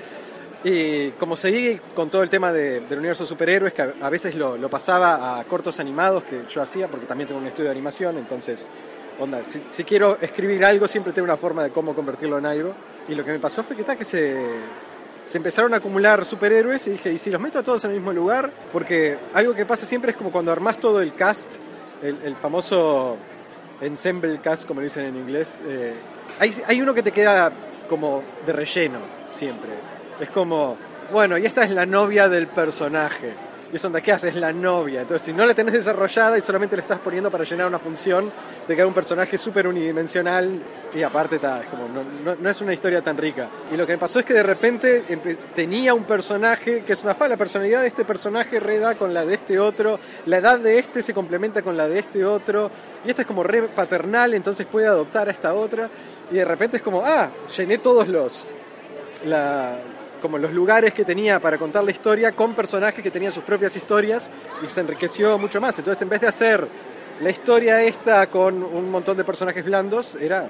Y 0.61 1.11
como 1.11 1.37
seguí 1.37 1.79
con 1.95 2.09
todo 2.09 2.21
el 2.21 2.29
tema 2.29 2.51
de- 2.51 2.81
del 2.81 2.99
universo 2.99 3.25
superhéroes, 3.25 3.71
que 3.71 3.81
a, 3.81 3.93
a 4.01 4.09
veces 4.09 4.35
lo, 4.35 4.57
lo 4.57 4.69
pasaba 4.69 5.39
a 5.39 5.43
cortos 5.45 5.79
animados 5.79 6.25
que 6.25 6.41
yo 6.49 6.61
hacía, 6.61 6.89
porque 6.89 7.05
también 7.05 7.29
tengo 7.29 7.39
un 7.39 7.47
estudio 7.47 7.65
de 7.69 7.71
animación, 7.71 8.17
entonces, 8.17 8.67
onda, 9.19 9.41
si, 9.45 9.83
quiero 9.83 10.17
escribir 10.21 10.63
algo, 10.63 10.87
siempre 10.87 11.13
tengo 11.13 11.25
una 11.25 11.37
forma 11.37 11.63
de 11.63 11.71
cómo 11.71 11.93
convertirlo 11.93 12.37
en 12.37 12.45
algo. 12.45 12.73
Y 13.07 13.15
lo 13.15 13.23
que 13.23 13.31
me 13.31 13.39
pasó 13.39 13.63
fue 13.63 13.75
que, 13.75 13.83
ta, 13.83 13.95
que 13.95 14.05
se, 14.05 14.37
se 15.23 15.37
empezaron 15.37 15.73
a 15.73 15.77
acumular 15.77 16.25
superhéroes 16.25 16.87
y 16.87 16.91
dije, 16.91 17.11
¿y 17.11 17.17
si 17.17 17.29
los 17.29 17.41
meto 17.41 17.59
a 17.59 17.63
todos 17.63 17.83
en 17.85 17.91
el 17.91 17.97
mismo 17.97 18.13
lugar? 18.13 18.51
Porque 18.71 19.17
algo 19.33 19.53
que 19.53 19.65
pasa 19.65 19.85
siempre 19.85 20.11
es 20.11 20.17
como 20.17 20.31
cuando 20.31 20.51
armás 20.51 20.79
todo 20.79 21.01
el 21.01 21.13
cast, 21.13 21.55
el, 22.01 22.35
famoso 22.35 23.17
ensemble 23.81 24.39
cast, 24.39 24.65
como 24.65 24.81
dicen 24.81 25.05
en 25.05 25.17
inglés, 25.17 25.61
eh, 25.67 25.93
hay, 26.39 26.55
hay 26.65 26.81
uno 26.81 26.93
que 26.93 27.03
te 27.03 27.11
queda 27.11 27.51
como 27.89 28.23
de 28.45 28.53
relleno 28.53 28.99
siempre. 29.27 29.71
Es 30.19 30.29
como, 30.29 30.77
bueno, 31.11 31.37
y 31.37 31.45
esta 31.45 31.63
es 31.63 31.71
la 31.71 31.85
novia 31.85 32.29
del 32.29 32.47
personaje. 32.47 33.48
Y 33.71 33.75
eso 33.75 33.85
onda, 33.85 34.01
¿qué 34.01 34.11
haces? 34.11 34.31
Es 34.33 34.41
la 34.41 34.51
novia. 34.51 35.01
Entonces, 35.01 35.27
si 35.27 35.31
no 35.31 35.45
la 35.45 35.53
tenés 35.53 35.73
desarrollada 35.75 36.35
y 36.37 36.41
solamente 36.41 36.75
la 36.75 36.81
estás 36.81 36.97
poniendo 36.99 37.29
para 37.29 37.43
llenar 37.43 37.67
una 37.67 37.77
función, 37.77 38.31
te 38.65 38.75
queda 38.75 38.87
un 38.87 38.95
personaje 38.95 39.37
súper 39.37 39.67
unidimensional 39.67 40.59
y 40.91 41.03
aparte 41.03 41.35
está, 41.35 41.61
es 41.61 41.67
como, 41.67 41.87
no, 41.87 42.35
no- 42.35 42.49
es 42.49 42.61
una 42.61 42.73
historia 42.73 43.03
tan 43.03 43.15
rica. 43.15 43.47
Y 43.71 43.77
lo 43.77 43.85
que 43.85 43.93
me 43.93 43.99
pasó 43.99 44.19
es 44.21 44.25
que 44.25 44.33
de 44.33 44.41
repente 44.41 45.03
tenía 45.53 45.93
un 45.93 46.03
personaje 46.05 46.83
que 46.83 46.93
es 46.93 47.03
una 47.03 47.13
fa, 47.13 47.27
la 47.27 47.37
personalidad 47.37 47.81
de 47.81 47.87
este 47.89 48.05
personaje 48.05 48.59
reda 48.59 48.95
con 48.95 49.13
la 49.13 49.23
de 49.23 49.35
este 49.35 49.59
otro, 49.59 49.99
la 50.25 50.37
edad 50.37 50.57
de 50.57 50.79
este 50.79 51.03
se 51.03 51.13
complementa 51.13 51.61
con 51.61 51.77
la 51.77 51.87
de 51.87 51.99
este 51.99 52.25
otro, 52.25 52.71
y 53.05 53.09
esta 53.11 53.21
es 53.21 53.27
como 53.27 53.43
re 53.43 53.61
paternal, 53.67 54.33
entonces 54.33 54.65
puede 54.65 54.87
adoptar 54.87 55.27
a 55.27 55.31
esta 55.31 55.53
otra, 55.53 55.87
y 56.31 56.35
de 56.35 56.45
repente 56.45 56.77
es 56.77 56.83
como, 56.83 57.03
ah, 57.05 57.29
llené 57.55 57.77
todos 57.77 58.07
los, 58.07 58.47
la, 59.25 59.77
como 60.21 60.37
los 60.37 60.53
lugares 60.53 60.93
que 60.93 61.05
tenía 61.05 61.39
para 61.39 61.57
contar 61.57 61.83
la 61.83 61.91
historia 61.91 62.31
con 62.31 62.53
personajes 62.53 63.03
que 63.03 63.11
tenían 63.11 63.31
sus 63.31 63.43
propias 63.43 63.75
historias 63.75 64.29
y 64.65 64.69
se 64.69 64.81
enriqueció 64.81 65.37
mucho 65.37 65.59
más. 65.59 65.77
Entonces, 65.79 66.01
en 66.01 66.09
vez 66.09 66.21
de 66.21 66.27
hacer 66.27 66.67
la 67.21 67.29
historia 67.29 67.81
esta 67.81 68.27
con 68.27 68.63
un 68.63 68.89
montón 68.89 69.17
de 69.17 69.23
personajes 69.23 69.65
blandos, 69.65 70.15
era 70.15 70.49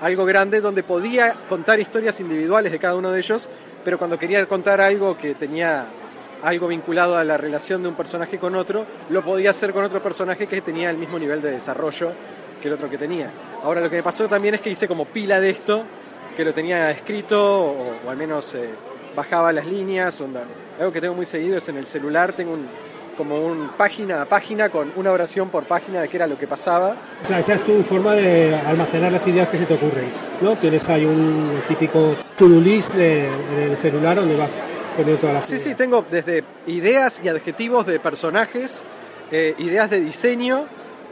algo 0.00 0.24
grande 0.24 0.60
donde 0.60 0.82
podía 0.82 1.34
contar 1.48 1.80
historias 1.80 2.20
individuales 2.20 2.72
de 2.72 2.78
cada 2.78 2.94
uno 2.94 3.10
de 3.10 3.18
ellos, 3.18 3.48
pero 3.84 3.98
cuando 3.98 4.18
quería 4.18 4.46
contar 4.46 4.80
algo 4.80 5.16
que 5.16 5.34
tenía 5.34 5.86
algo 6.42 6.68
vinculado 6.68 7.16
a 7.16 7.24
la 7.24 7.36
relación 7.36 7.82
de 7.82 7.88
un 7.88 7.94
personaje 7.94 8.38
con 8.38 8.54
otro, 8.54 8.86
lo 9.10 9.22
podía 9.22 9.50
hacer 9.50 9.72
con 9.72 9.84
otro 9.84 10.00
personaje 10.00 10.46
que 10.46 10.60
tenía 10.60 10.90
el 10.90 10.98
mismo 10.98 11.18
nivel 11.18 11.42
de 11.42 11.50
desarrollo 11.50 12.12
que 12.60 12.68
el 12.68 12.74
otro 12.74 12.88
que 12.88 12.98
tenía. 12.98 13.30
Ahora 13.62 13.80
lo 13.80 13.90
que 13.90 13.96
me 13.96 14.02
pasó 14.02 14.28
también 14.28 14.54
es 14.54 14.60
que 14.60 14.70
hice 14.70 14.86
como 14.86 15.04
pila 15.04 15.40
de 15.40 15.50
esto, 15.50 15.82
que 16.36 16.44
lo 16.44 16.54
tenía 16.54 16.90
escrito 16.90 17.40
o, 17.40 18.08
al 18.08 18.16
menos 18.16 18.54
eh, 18.54 18.68
bajaba 19.16 19.52
las 19.52 19.66
líneas, 19.66 20.20
onda. 20.20 20.42
algo 20.78 20.92
que 20.92 21.00
tengo 21.00 21.14
muy 21.14 21.24
seguido 21.26 21.58
es 21.58 21.68
en 21.68 21.76
el 21.76 21.86
celular, 21.86 22.32
tengo 22.32 22.52
un, 22.52 22.66
como 23.16 23.40
un 23.44 23.70
página 23.76 24.22
a 24.22 24.24
página 24.26 24.68
con 24.70 24.92
una 24.96 25.10
oración 25.10 25.48
por 25.50 25.64
página 25.64 26.00
de 26.02 26.08
qué 26.08 26.16
era 26.18 26.26
lo 26.26 26.38
que 26.38 26.46
pasaba. 26.46 26.94
O 27.24 27.26
sea, 27.26 27.40
esa 27.40 27.54
es 27.54 27.62
tu 27.64 27.82
forma 27.82 28.14
de 28.14 28.54
almacenar 28.66 29.10
las 29.12 29.26
ideas 29.26 29.48
que 29.48 29.58
se 29.58 29.66
te 29.66 29.74
ocurren, 29.74 30.06
¿no? 30.40 30.54
Tienes 30.56 30.88
ahí 30.88 31.04
un 31.04 31.60
típico 31.66 32.14
to-do 32.38 32.60
list 32.60 32.94
en 32.94 33.70
el 33.70 33.76
celular 33.78 34.16
donde 34.16 34.36
vas 34.36 34.50
poniendo 34.96 35.20
todas 35.20 35.34
las 35.36 35.46
Sí, 35.46 35.58
sí, 35.58 35.74
tengo 35.74 36.04
desde 36.10 36.44
ideas 36.68 37.20
y 37.24 37.28
adjetivos 37.28 37.86
de 37.86 37.98
personajes, 37.98 38.84
eh, 39.32 39.54
ideas 39.58 39.90
de 39.90 40.00
diseño, 40.00 40.66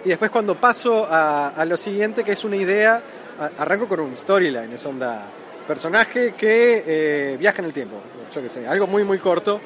y 0.04 0.10
después 0.10 0.30
cuando 0.30 0.54
paso 0.54 1.06
a, 1.10 1.48
a 1.48 1.64
lo 1.64 1.76
siguiente, 1.76 2.22
que 2.22 2.32
es 2.32 2.44
una 2.44 2.54
idea, 2.56 3.02
a- 3.40 3.50
arranco 3.62 3.88
con 3.88 3.98
un 4.00 4.16
storyline, 4.16 4.72
es 4.72 4.86
onda 4.86 5.28
personaje 5.66 6.34
que 6.34 6.84
eh, 6.86 7.36
viaja 7.38 7.60
en 7.60 7.66
el 7.66 7.72
tiempo, 7.72 7.96
yo 8.34 8.42
qué 8.42 8.48
sé, 8.48 8.66
algo 8.66 8.86
muy, 8.86 9.04
muy 9.04 9.18
corto, 9.18 9.60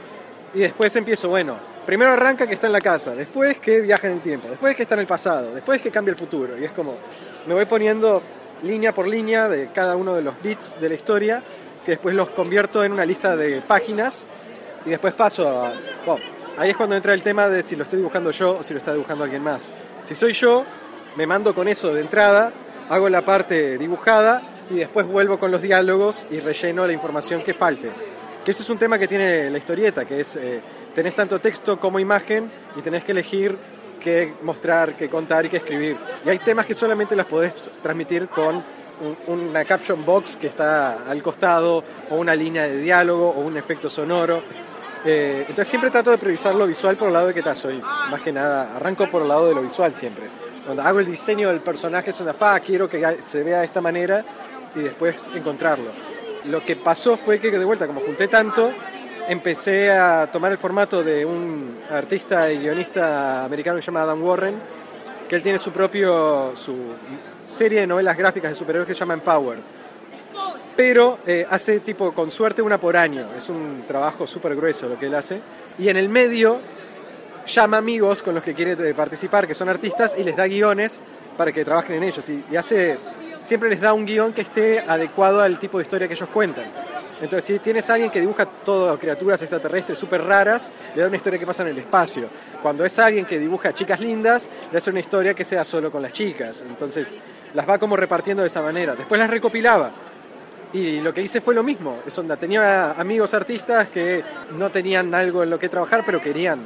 y 0.55 0.61
después 0.61 0.95
empiezo, 0.97 1.29
bueno, 1.29 1.57
primero 1.87 2.13
arranca 2.13 2.47
que 2.47 2.55
está 2.55 2.67
en 2.67 2.73
la 2.73 2.81
casa, 2.81 3.15
después 3.15 3.59
que 3.59 3.81
viaja 3.81 4.07
en 4.09 4.15
el 4.15 4.21
tiempo, 4.21 4.49
después 4.49 4.75
que 4.75 4.83
está 4.83 4.95
en 4.95 5.01
el 5.01 5.07
pasado, 5.07 5.55
después 5.55 5.81
que 5.81 5.91
cambia 5.91 6.13
el 6.13 6.19
futuro, 6.19 6.59
y 6.59 6.65
es 6.65 6.71
como, 6.73 6.97
me 7.47 7.55
voy 7.55 7.67
poniendo 7.67 8.23
línea 8.63 8.93
por 8.93 9.07
línea 9.07 9.49
de 9.49 9.69
cada 9.69 9.97
uno 9.97 10.15
de 10.15 10.23
los 10.23 10.41
bits 10.43 10.77
de 10.81 10.89
la 10.89 10.95
historia, 10.95 11.43
que 11.85 11.93
después 11.93 12.15
los 12.15 12.31
convierto 12.31 12.85
en 12.85 12.93
una 12.93 13.05
lista 13.05 13.37
de 13.37 13.63
páginas 13.63 14.27
y 14.85 14.91
después 14.91 15.15
paso 15.15 15.49
a... 15.49 15.73
ahí 16.57 16.71
es 16.71 16.77
cuando 16.77 16.97
entra 16.97 17.15
el 17.15 17.23
tema 17.23 17.49
de 17.49 17.63
si 17.63 17.77
lo 17.77 17.85
estoy 17.85 17.99
dibujando 17.99 18.31
yo 18.31 18.59
o 18.59 18.63
si 18.63 18.75
lo 18.75 18.79
está 18.79 18.93
dibujando 18.93 19.25
alguien 19.25 19.43
más. 19.43 19.73
Si 20.03 20.15
soy 20.15 20.33
yo, 20.33 20.65
me 21.17 21.27
mando 21.27 21.55
con 21.55 21.69
eso 21.69 21.93
de 21.93 22.01
entrada, 22.01 22.53
hago 22.89 23.09
la 23.09 23.23
parte 23.23 23.79
dibujada 23.79 24.43
y 24.71 24.75
después 24.77 25.07
vuelvo 25.07 25.39
con 25.39 25.51
los 25.51 25.61
diálogos 25.63 26.27
y 26.31 26.41
relleno 26.41 26.87
la 26.87 26.93
información 26.93 27.43
que 27.43 27.53
falte. 27.55 27.91
Que 28.45 28.53
ese 28.53 28.63
es 28.63 28.71
un 28.71 28.79
tema 28.79 28.99
que 28.99 29.07
tiene 29.09 29.51
la 29.51 29.59
historieta, 29.59 30.05
que 30.05 30.21
es, 30.21 30.37
eh, 30.37 30.61
tenés 30.95 31.15
tanto 31.15 31.39
texto 31.41 31.79
como 31.79 31.99
imagen 31.99 32.51
y 32.77 32.81
tenés 32.81 33.05
que 33.05 33.13
elegir 33.13 33.57
qué 34.03 34.33
mostrar, 34.43 34.97
qué 34.97 35.11
contar 35.11 35.45
y 35.45 35.49
qué 35.51 35.59
escribir. 35.59 35.97
Y 36.25 36.29
hay 36.31 36.39
temas 36.39 36.65
que 36.65 36.73
solamente 36.73 37.15
las 37.15 37.27
podés 37.27 37.55
transmitir 37.83 38.29
con 38.29 38.57
un- 38.57 39.17
una 39.27 39.65
caption 39.65 40.05
box 40.05 40.37
que 40.37 40.47
está 40.47 41.05
al 41.11 41.23
costado, 41.23 41.85
o 42.11 42.17
una 42.17 42.35
línea 42.35 42.65
de 42.67 42.79
diálogo, 42.79 43.29
o 43.31 43.41
un 43.41 43.57
efecto 43.57 43.89
sonoro. 43.91 44.43
Eh, 45.05 45.41
entonces 45.41 45.69
siempre 45.69 45.91
trato 45.91 46.11
de 46.11 46.19
priorizar 46.19 46.55
lo 46.55 46.67
visual 46.67 46.97
por 46.97 47.09
el 47.09 47.15
lado 47.15 47.29
de 47.29 47.35
que 47.35 47.55
soy. 47.55 47.81
Más 48.11 48.21
que 48.21 48.33
nada, 48.33 48.77
arranco 48.77 49.07
por 49.11 49.23
el 49.23 49.29
lado 49.29 49.49
de 49.49 49.55
lo 49.55 49.63
visual 49.63 49.95
siempre. 49.95 50.29
Cuando 50.65 50.83
hago 50.83 51.01
el 51.01 51.07
diseño 51.07 51.49
del 51.49 51.61
personaje 51.61 52.11
es 52.11 52.21
una 52.21 52.35
fa, 52.35 52.61
quiero 52.61 52.89
que 52.89 53.19
se 53.23 53.43
vea 53.43 53.61
de 53.61 53.65
esta 53.67 53.81
manera 53.81 54.25
y 54.75 54.81
después 54.81 55.31
encontrarlo. 55.35 55.91
Lo 56.45 56.65
que 56.65 56.77
pasó 56.77 57.17
fue 57.17 57.39
que 57.39 57.51
de 57.51 57.65
vuelta, 57.65 57.87
como 57.87 58.01
junté 58.01 58.29
tanto, 58.29 58.71
empecé 59.29 59.91
a 59.91 60.29
tomar 60.33 60.53
el 60.53 60.59
formato 60.59 61.05
de 61.05 61.25
un 61.25 61.81
artista 61.91 62.51
y 62.51 62.59
guionista 62.59 63.45
americano 63.45 63.77
que 63.77 63.83
se 63.83 63.91
Adam 63.91 64.23
Warren, 64.23 64.57
que 65.29 65.37
él 65.37 65.43
tiene 65.43 65.59
su 65.59 65.71
propio 65.71 66.53
su 66.57 66.77
serie 67.45 67.81
de 67.81 67.87
novelas 67.87 68.17
gráficas 68.17 68.51
de 68.51 68.55
superhéroes 68.57 68.89
que 68.89 68.95
se 68.95 69.01
llama 69.01 69.15
Empowered. 69.15 69.61
Pero 70.77 71.19
eh, 71.27 71.47
hace 71.49 71.81
tipo 71.81 72.13
con 72.13 72.31
suerte 72.31 72.63
una 72.63 72.79
por 72.79 72.97
año, 72.97 73.27
es 73.37 73.49
un 73.49 73.85
trabajo 73.87 74.27
súper 74.27 74.57
grueso 74.57 74.89
lo 74.89 74.99
que 74.99 75.07
él 75.07 75.15
hace. 75.15 75.41
Y 75.79 75.89
en 75.89 75.97
el 75.97 76.09
medio 76.09 76.61
llama 77.47 77.77
amigos 77.77 78.23
con 78.23 78.35
los 78.35 78.43
que 78.43 78.55
quiere 78.55 78.73
eh, 78.73 78.95
participar, 78.95 79.47
que 79.47 79.55
son 79.55 79.69
artistas, 79.69 80.17
y 80.19 80.25
les 80.25 80.37
da 80.37 80.47
guiones 80.47 80.99
para 81.37 81.53
que 81.53 81.65
trabajen 81.65 81.97
en 81.97 82.05
ellos. 82.05 82.29
Y, 82.29 82.45
y 82.51 82.57
hace, 82.57 82.99
siempre 83.43 83.69
les 83.71 83.81
da 83.81 83.93
un 83.93 84.05
guion 84.05 84.33
que 84.33 84.43
esté 84.43 84.81
adecuado 84.81 85.43
al 85.43 85.59
tipo 85.59 85.79
de 85.79 85.83
historia 85.83 86.09
que 86.09 86.15
ellos 86.15 86.29
cuentan. 86.29 86.65
Entonces, 87.21 87.45
si 87.45 87.59
tienes 87.59 87.89
alguien 87.91 88.11
que 88.11 88.21
dibuja 88.21 88.47
todo 88.47 88.99
criaturas 88.99 89.43
extraterrestres 89.43 89.99
súper 89.99 90.25
raras, 90.25 90.71
le 90.95 91.03
da 91.03 91.09
una 91.09 91.17
historia 91.17 91.39
que 91.39 91.47
pasa 91.47 91.63
en 91.63 91.69
el 91.69 91.79
espacio. 91.79 92.29
Cuando 92.63 92.85
es 92.85 92.99
alguien 92.99 93.27
que 93.27 93.39
dibuja 93.39 93.75
chicas 93.75 94.01
lindas, 94.01 94.49
le 94.73 94.79
hace 94.79 94.91
una 94.91 95.01
historia 95.01 95.35
que 95.35 95.45
sea 95.45 95.63
solo 95.65 95.91
con 95.91 96.01
las 96.01 96.15
chicas. 96.15 96.65
Entonces, 96.67 97.15
las 97.53 97.69
va 97.69 97.79
como 97.79 97.95
repartiendo 97.95 98.43
de 98.43 98.47
esa 98.47 98.63
manera. 98.63 98.95
Después 98.95 99.19
las 99.19 99.29
recopilaba. 99.29 99.91
Y 100.73 101.01
lo 101.01 101.13
que 101.13 101.21
hice 101.21 101.43
fue 101.43 101.55
lo 101.55 101.63
mismo. 101.63 101.99
Es 102.07 102.17
onda, 102.19 102.37
tenía 102.37 102.93
amigos 102.93 103.35
artistas 103.35 103.89
que 103.89 104.23
no 104.57 104.71
tenían 104.71 105.15
algo 105.15 105.43
en 105.43 105.51
lo 105.51 105.59
que 105.59 105.69
trabajar, 105.69 106.05
pero 106.07 106.23
querían 106.23 106.61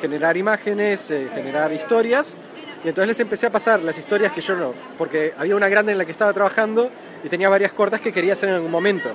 generar 0.00 0.36
imágenes, 0.36 1.10
eh, 1.10 1.28
generar 1.32 1.72
historias. 1.72 2.36
Y 2.82 2.88
entonces 2.88 3.08
les 3.08 3.20
empecé 3.20 3.46
a 3.46 3.50
pasar 3.50 3.82
las 3.82 3.98
historias 3.98 4.32
que 4.32 4.40
yo 4.40 4.56
no, 4.56 4.72
porque 4.96 5.34
había 5.36 5.54
una 5.54 5.68
grande 5.68 5.92
en 5.92 5.98
la 5.98 6.06
que 6.06 6.12
estaba 6.12 6.32
trabajando 6.32 6.90
y 7.22 7.28
tenía 7.28 7.48
varias 7.48 7.72
cortas 7.72 8.00
que 8.00 8.12
quería 8.12 8.32
hacer 8.32 8.48
en 8.48 8.54
algún 8.54 8.70
momento. 8.70 9.10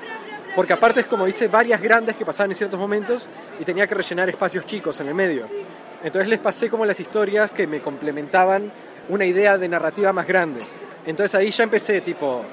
Porque 0.56 0.74
aparte 0.74 1.02
es 1.02 1.08
como 1.08 1.28
hice 1.28 1.48
varias 1.48 1.82
grandes 1.82 2.16
que 2.16 2.26
pasaban 2.26 2.52
en 2.52 2.58
ciertos 2.58 2.80
momentos 2.80 3.28
y 3.60 3.64
tenía 3.66 3.88
que 3.88 3.96
rellenar 3.96 4.30
espacios 4.30 4.66
chicos 4.66 5.00
en 5.02 5.08
el 5.08 5.16
medio. 5.16 5.48
Entonces 6.04 6.30
les 6.30 6.40
pasé 6.40 6.70
como 6.70 6.86
las 6.86 7.00
historias 7.00 7.52
que 7.52 7.66
me 7.66 7.82
complementaban 7.82 8.72
una 9.10 9.26
idea 9.26 9.58
de 9.58 9.68
narrativa 9.68 10.14
más 10.14 10.28
grande. 10.28 10.62
Entonces 11.06 11.34
ahí 11.36 11.50
ya 11.50 11.64
empecé 11.64 12.02
tipo, 12.02 12.44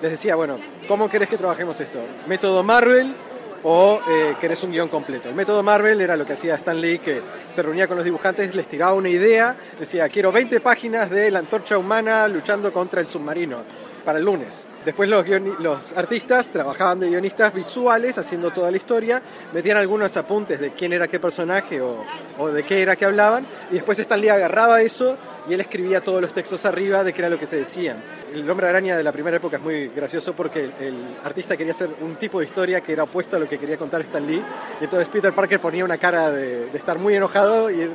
les 0.00 0.12
decía, 0.12 0.36
bueno, 0.36 0.58
¿cómo 0.86 1.08
querés 1.10 1.28
que 1.28 1.36
trabajemos 1.36 1.80
esto? 1.80 1.98
¿Método 2.26 2.62
Marvel 2.62 3.14
o 3.62 4.00
eh, 4.08 4.36
querés 4.40 4.62
un 4.62 4.72
guion 4.72 4.88
completo? 4.88 5.28
El 5.28 5.34
método 5.34 5.62
Marvel 5.62 6.00
era 6.00 6.16
lo 6.16 6.24
que 6.24 6.34
hacía 6.34 6.54
Stan 6.54 6.80
Lee, 6.80 6.98
que 6.98 7.20
se 7.48 7.62
reunía 7.62 7.86
con 7.86 7.96
los 7.96 8.04
dibujantes, 8.04 8.54
les 8.54 8.66
tiraba 8.66 8.92
una 8.92 9.08
idea, 9.08 9.56
decía, 9.78 10.08
quiero 10.08 10.32
20 10.32 10.60
páginas 10.60 11.10
de 11.10 11.30
la 11.30 11.40
antorcha 11.40 11.76
humana 11.78 12.26
luchando 12.28 12.72
contra 12.72 13.00
el 13.00 13.08
submarino 13.08 13.89
para 14.00 14.18
el 14.18 14.24
lunes. 14.24 14.66
Después 14.84 15.08
los, 15.08 15.92
artistas 15.96 16.50
trabajaban 16.50 17.00
de 17.00 17.08
guionistas 17.08 17.52
visuales 17.52 18.16
haciendo 18.16 18.50
toda 18.50 18.70
la 18.70 18.76
historia, 18.76 19.22
metían 19.52 19.76
algunos 19.76 20.16
apuntes 20.16 20.58
de 20.58 20.70
quién 20.72 20.92
era 20.92 21.06
qué 21.06 21.20
personaje 21.20 21.80
o, 21.80 22.04
de 22.48 22.62
qué 22.62 22.80
era 22.80 22.96
que 22.96 23.04
hablaban, 23.04 23.46
y 23.70 23.74
después 23.74 23.98
Stan 23.98 24.20
Lee 24.20 24.30
agarraba 24.30 24.80
eso 24.80 25.16
y 25.48 25.54
él 25.54 25.60
escribía 25.60 26.00
todos 26.00 26.22
los 26.22 26.32
textos 26.32 26.64
arriba 26.64 27.04
de 27.04 27.12
qué 27.12 27.20
era 27.20 27.28
lo 27.28 27.38
que 27.38 27.46
se 27.46 27.56
decían. 27.56 28.02
El 28.32 28.48
hombre 28.48 28.68
araña 28.68 28.96
de 28.96 29.02
la 29.02 29.12
primera 29.12 29.36
época 29.36 29.58
es 29.58 29.62
muy 29.62 29.88
gracioso 29.88 30.32
porque 30.32 30.70
el, 30.80 30.94
artista 31.24 31.56
quería 31.56 31.72
hacer 31.72 31.90
un 32.00 32.16
tipo 32.16 32.40
de 32.40 32.46
historia 32.46 32.80
que 32.80 32.92
era 32.92 33.02
opuesto 33.02 33.36
a 33.36 33.38
lo 33.38 33.48
que 33.48 33.58
quería 33.58 33.76
contar 33.76 34.00
Stan 34.02 34.26
Lee, 34.26 34.42
y 34.80 34.84
entonces 34.84 35.08
Peter 35.08 35.32
Parker 35.32 35.60
ponía 35.60 35.84
una 35.84 35.98
cara 35.98 36.30
de, 36.30 36.66
de 36.66 36.78
estar 36.78 36.98
muy 36.98 37.14
enojado 37.14 37.70
y, 37.70 37.90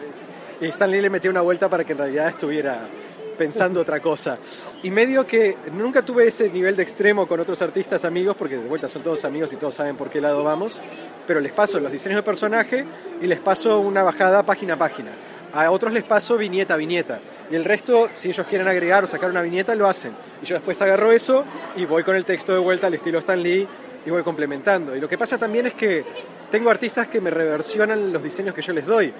y 0.61 0.65
Stan 0.67 0.89
Lee 0.89 1.01
le 1.01 1.09
metía 1.09 1.31
una 1.31 1.41
vuelta 1.41 1.67
para 1.67 1.83
que 1.83 1.93
en 1.93 1.97
realidad 1.97 2.29
estuviera 2.29 2.87
pensando 3.35 3.81
otra 3.81 3.99
cosa. 3.99 4.37
Y 4.83 4.89
medio 4.89 5.25
que 5.25 5.57
nunca 5.73 6.03
tuve 6.03 6.27
ese 6.27 6.49
nivel 6.49 6.75
de 6.75 6.83
extremo 6.83 7.27
con 7.27 7.39
otros 7.39 7.61
artistas 7.61 8.05
amigos, 8.05 8.35
porque 8.37 8.57
de 8.57 8.67
vuelta 8.67 8.87
son 8.87 9.03
todos 9.03 9.25
amigos 9.25 9.53
y 9.53 9.57
todos 9.57 9.75
saben 9.75 9.95
por 9.95 10.09
qué 10.09 10.21
lado 10.21 10.43
vamos, 10.43 10.79
pero 11.27 11.39
les 11.39 11.51
paso 11.51 11.79
los 11.79 11.91
diseños 11.91 12.17
de 12.17 12.23
personaje 12.23 12.85
y 13.21 13.27
les 13.27 13.39
paso 13.39 13.79
una 13.79 14.03
bajada 14.03 14.43
página 14.43 14.75
a 14.75 14.77
página. 14.77 15.11
A 15.53 15.71
otros 15.71 15.93
les 15.93 16.03
paso 16.03 16.37
viñeta 16.37 16.73
a 16.73 16.77
viñeta. 16.77 17.19
Y 17.49 17.55
el 17.55 17.63
resto, 17.63 18.09
si 18.11 18.29
ellos 18.29 18.45
quieren 18.47 18.67
agregar 18.67 19.03
o 19.03 19.07
sacar 19.07 19.29
una 19.29 19.41
viñeta, 19.41 19.73
lo 19.75 19.87
hacen. 19.87 20.13
Y 20.41 20.45
yo 20.45 20.55
después 20.55 20.81
agarro 20.81 21.11
eso 21.11 21.45
y 21.77 21.85
voy 21.85 22.03
con 22.03 22.15
el 22.15 22.25
texto 22.25 22.53
de 22.53 22.59
vuelta 22.59 22.87
al 22.87 22.93
estilo 22.93 23.19
Stan 23.19 23.41
Lee 23.41 23.65
y 24.05 24.09
voy 24.09 24.23
complementando. 24.23 24.95
Y 24.95 24.99
lo 24.99 25.07
que 25.07 25.17
pasa 25.17 25.37
también 25.37 25.67
es 25.67 25.73
que 25.73 26.03
tengo 26.51 26.69
artistas 26.69 27.07
que 27.07 27.21
me 27.21 27.29
reversionan 27.29 28.11
los 28.11 28.21
diseños 28.23 28.53
que 28.53 28.61
yo 28.61 28.73
les 28.73 28.85
doy. 28.85 29.13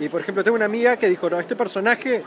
Y 0.00 0.08
por 0.08 0.20
ejemplo, 0.20 0.42
tengo 0.42 0.56
una 0.56 0.64
amiga 0.64 0.96
que 0.96 1.08
dijo, 1.08 1.28
no, 1.28 1.38
este 1.38 1.56
personaje 1.56 2.22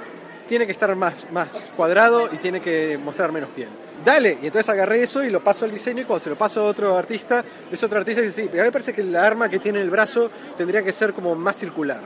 tiene 0.47 0.65
que 0.65 0.71
estar 0.71 0.93
más, 0.95 1.31
más 1.31 1.67
cuadrado 1.75 2.29
y 2.31 2.37
tiene 2.37 2.61
que 2.61 2.97
mostrar 2.97 3.31
menos 3.31 3.49
piel. 3.49 3.69
dale. 4.03 4.37
Y 4.41 4.47
entonces 4.47 4.69
agarré 4.69 5.03
eso 5.03 5.23
y 5.23 5.29
lo 5.29 5.41
paso 5.41 5.65
al 5.65 5.71
diseño 5.71 6.01
y 6.01 6.05
cuando 6.05 6.23
se 6.23 6.29
lo 6.29 6.37
paso 6.37 6.61
a 6.61 6.65
otro 6.65 6.95
artista, 6.95 7.43
ese 7.71 7.85
otro 7.85 7.99
artista 7.99 8.21
dice, 8.21 8.43
sí, 8.43 8.47
pero 8.49 8.61
a 8.61 8.63
mí 8.63 8.67
me 8.67 8.71
parece 8.71 8.93
que 8.93 9.01
el 9.01 9.15
arma 9.15 9.49
que 9.49 9.59
tiene 9.59 9.79
en 9.79 9.85
el 9.85 9.91
brazo 9.91 10.29
tendría 10.57 10.83
que 10.83 10.91
ser 10.91 11.13
como 11.13 11.35
más 11.35 11.57
circular. 11.57 12.01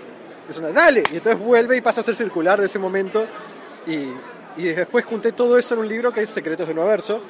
Es 0.49 0.57
una, 0.57 0.69
dale. 0.69 1.03
Y 1.11 1.17
entonces 1.17 1.39
vuelve 1.39 1.77
y 1.77 1.81
pasa 1.81 2.01
a 2.01 2.03
ser 2.03 2.15
circular 2.15 2.59
de 2.59 2.65
ese 2.65 2.79
momento. 2.79 3.25
Y, 3.85 4.09
y 4.57 4.63
después 4.63 5.05
junté 5.05 5.31
todo 5.31 5.57
eso 5.57 5.75
en 5.75 5.81
un 5.81 5.87
libro 5.87 6.11
que 6.11 6.21
es 6.21 6.29
Secretos 6.29 6.67
del 6.67 6.77
Universo, 6.77 7.21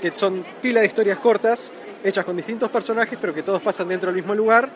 que 0.00 0.14
son 0.14 0.44
pila 0.60 0.80
de 0.80 0.86
historias 0.86 1.18
cortas, 1.18 1.70
hechas 2.02 2.24
con 2.24 2.36
distintos 2.36 2.70
personajes, 2.70 3.18
pero 3.20 3.34
que 3.34 3.42
todos 3.42 3.62
pasan 3.62 3.88
dentro 3.88 4.08
del 4.08 4.16
mismo 4.16 4.34
lugar 4.34 4.68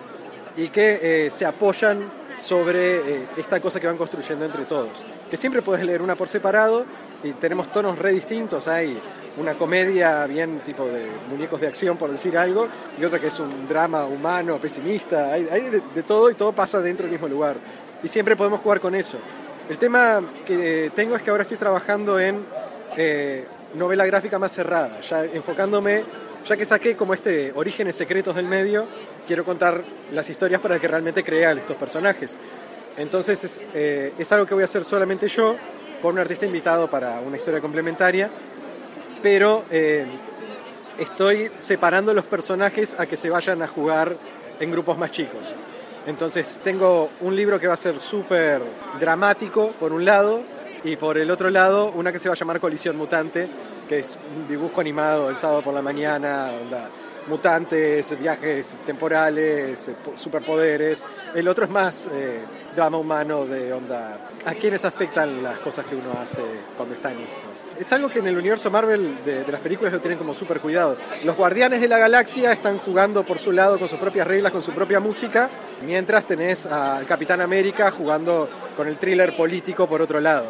y 0.57 0.69
que 0.69 1.27
eh, 1.27 1.31
se 1.31 1.45
apoyan 1.45 2.11
sobre 2.41 2.97
eh, 2.97 3.27
esta 3.37 3.61
cosa 3.61 3.81
que 3.81 3.87
van 3.87 3.97
construyendo 3.97 4.45
entre 4.45 4.65
todos. 4.65 5.05
Que 5.31 5.37
siempre 5.37 5.63
puedes 5.63 5.85
leer 5.85 6.03
una 6.03 6.17
por 6.17 6.29
separado 6.29 6.85
y 7.23 7.33
tenemos 7.33 7.71
tonos 7.71 7.99
re 7.99 8.13
distintos. 8.13 8.67
Hay 8.69 8.99
una 9.39 9.55
comedia 9.55 10.27
bien 10.27 10.59
tipo 10.61 10.87
de 10.87 11.07
muñecos 11.31 11.61
de 11.61 11.69
acción, 11.69 11.97
por 11.97 12.11
decir 12.11 12.37
algo, 12.37 12.67
y 12.99 13.05
otra 13.05 13.19
que 13.19 13.29
es 13.29 13.39
un 13.39 13.69
drama 13.69 14.05
humano, 14.05 14.59
pesimista. 14.59 15.33
Hay, 15.33 15.45
de, 15.45 16.03
todo 16.03 16.31
y 16.31 16.35
todo 16.35 16.53
pasa 16.53 16.81
dentro 16.81 17.05
del 17.05 17.13
mismo 17.13 17.29
lugar. 17.29 17.57
Y 18.03 18.09
siempre 18.09 18.37
podemos 18.37 18.61
jugar 18.61 18.81
con 18.81 18.95
eso. 18.95 19.19
El 19.69 19.79
tema 19.79 20.23
que 20.47 20.91
tengo 20.95 21.15
es 21.15 21.23
que 21.23 21.31
ahora 21.31 21.43
estoy 21.43 21.59
trabajando 21.59 22.19
en 22.19 22.45
eh, 22.97 23.47
novela 23.75 24.07
gráfica 24.07 24.39
más 24.39 24.53
cerrada, 24.53 25.01
ya 25.03 25.25
enfocándome, 25.25 26.05
ya 26.47 26.57
que 26.57 26.65
saqué 26.65 26.97
como 26.97 27.13
este 27.13 27.53
orígenes 27.55 27.95
secretos 27.95 28.35
del 28.35 28.47
medio, 28.47 28.87
quiero 29.27 29.45
contar 29.45 29.85
las 30.13 30.31
historias 30.31 30.61
para 30.61 30.79
que 30.79 30.89
realmente 30.89 31.23
crea 31.23 31.53
estos 31.53 31.77
personajes. 31.77 32.39
Entonces 32.99 33.45
es, 33.45 33.61
eh, 33.75 34.13
es 34.19 34.33
algo 34.33 34.45
que 34.45 34.55
voy 34.55 34.63
a 34.63 34.65
hacer 34.65 34.85
solamente 34.85 35.29
yo, 35.29 35.57
con 36.03 36.15
un 36.15 36.19
artista 36.19 36.47
invitado 36.47 36.91
para 36.91 37.21
una 37.21 37.37
historia 37.37 37.61
complementaria, 37.61 38.29
pero 39.23 39.65
eh, 39.71 40.05
estoy 40.99 41.51
separando 41.59 42.13
los 42.13 42.25
personajes 42.25 42.97
a 42.99 43.07
que 43.07 43.17
se 43.17 43.31
vayan 43.31 43.63
a 43.63 43.69
jugar 43.69 44.17
en 44.61 44.71
grupos 44.71 44.99
más 44.99 45.13
chicos. 45.13 45.55
Entonces 46.07 46.59
tengo 46.63 47.11
un 47.21 47.37
libro 47.37 47.61
que 47.61 47.67
va 47.67 47.75
a 47.75 47.79
ser 47.79 47.99
súper 47.99 48.63
dramático 48.99 49.73
por 49.79 49.93
un 49.93 50.05
lado 50.05 50.43
y 50.83 50.97
por 50.97 51.19
el 51.19 51.31
otro 51.31 51.51
lado 51.51 51.93
una 51.95 52.13
que 52.13 52.19
se 52.19 52.29
va 52.29 52.35
a 52.35 52.37
llamar 52.37 52.61
Colisión 52.61 52.97
Mutante, 52.97 53.49
que 53.89 54.01
es 54.01 54.19
un 54.37 54.49
dibujo 54.49 54.81
animado 54.81 55.31
el 55.31 55.37
sábado 55.37 55.63
por 55.63 55.75
la 55.75 55.83
mañana, 55.83 56.51
mutantes, 57.29 58.19
viajes 58.19 58.77
temporales, 58.85 59.89
eh, 59.89 59.95
superpoderes. 60.17 61.07
El 61.35 61.47
otro 61.49 61.65
es 61.65 61.71
más 61.71 62.09
eh, 62.13 62.41
drama 62.75 62.99
humano 62.99 63.47
de 63.47 63.73
onda 63.73 64.19
a 64.45 64.55
quienes 64.55 64.85
afectan 64.85 65.43
las 65.43 65.59
cosas 65.59 65.87
que 65.87 65.95
uno 65.95 66.13
hace 66.21 66.43
cuando 66.77 66.95
está 66.95 67.13
en 67.13 67.19
esto. 67.21 67.37
Es 67.79 67.93
algo 67.93 68.09
que 68.09 68.19
en 68.19 68.27
el 68.27 68.37
universo 68.37 68.73
Marvel 68.73 69.25
de, 69.25 69.45
de 69.45 69.53
las 69.53 69.61
películas 69.61 69.93
lo 69.93 70.01
tienen 70.01 70.19
como 70.19 70.35
súper 70.35 70.59
cuidado. 70.59 70.97
Los 71.25 71.37
guardianes 71.37 71.81
de 71.81 71.87
la 71.87 71.99
galaxia 71.99 72.53
están 72.53 72.79
jugando 72.79 73.23
por 73.25 73.39
su 73.39 73.53
lado 73.53 73.79
con 73.79 73.89
sus 73.89 74.01
propias 74.01 74.27
reglas, 74.27 74.51
con 74.51 74.65
su 74.65 74.73
propia 74.73 74.99
música, 74.99 75.49
mientras 75.87 76.25
tenés 76.25 76.67
al 76.67 77.07
Capitán 77.07 77.41
América 77.41 77.93
jugando 77.93 78.49
con 78.77 78.89
el 78.89 78.97
thriller 78.97 79.37
político 79.37 79.87
por 79.87 80.03
otro 80.03 80.19
lado. 80.19 80.47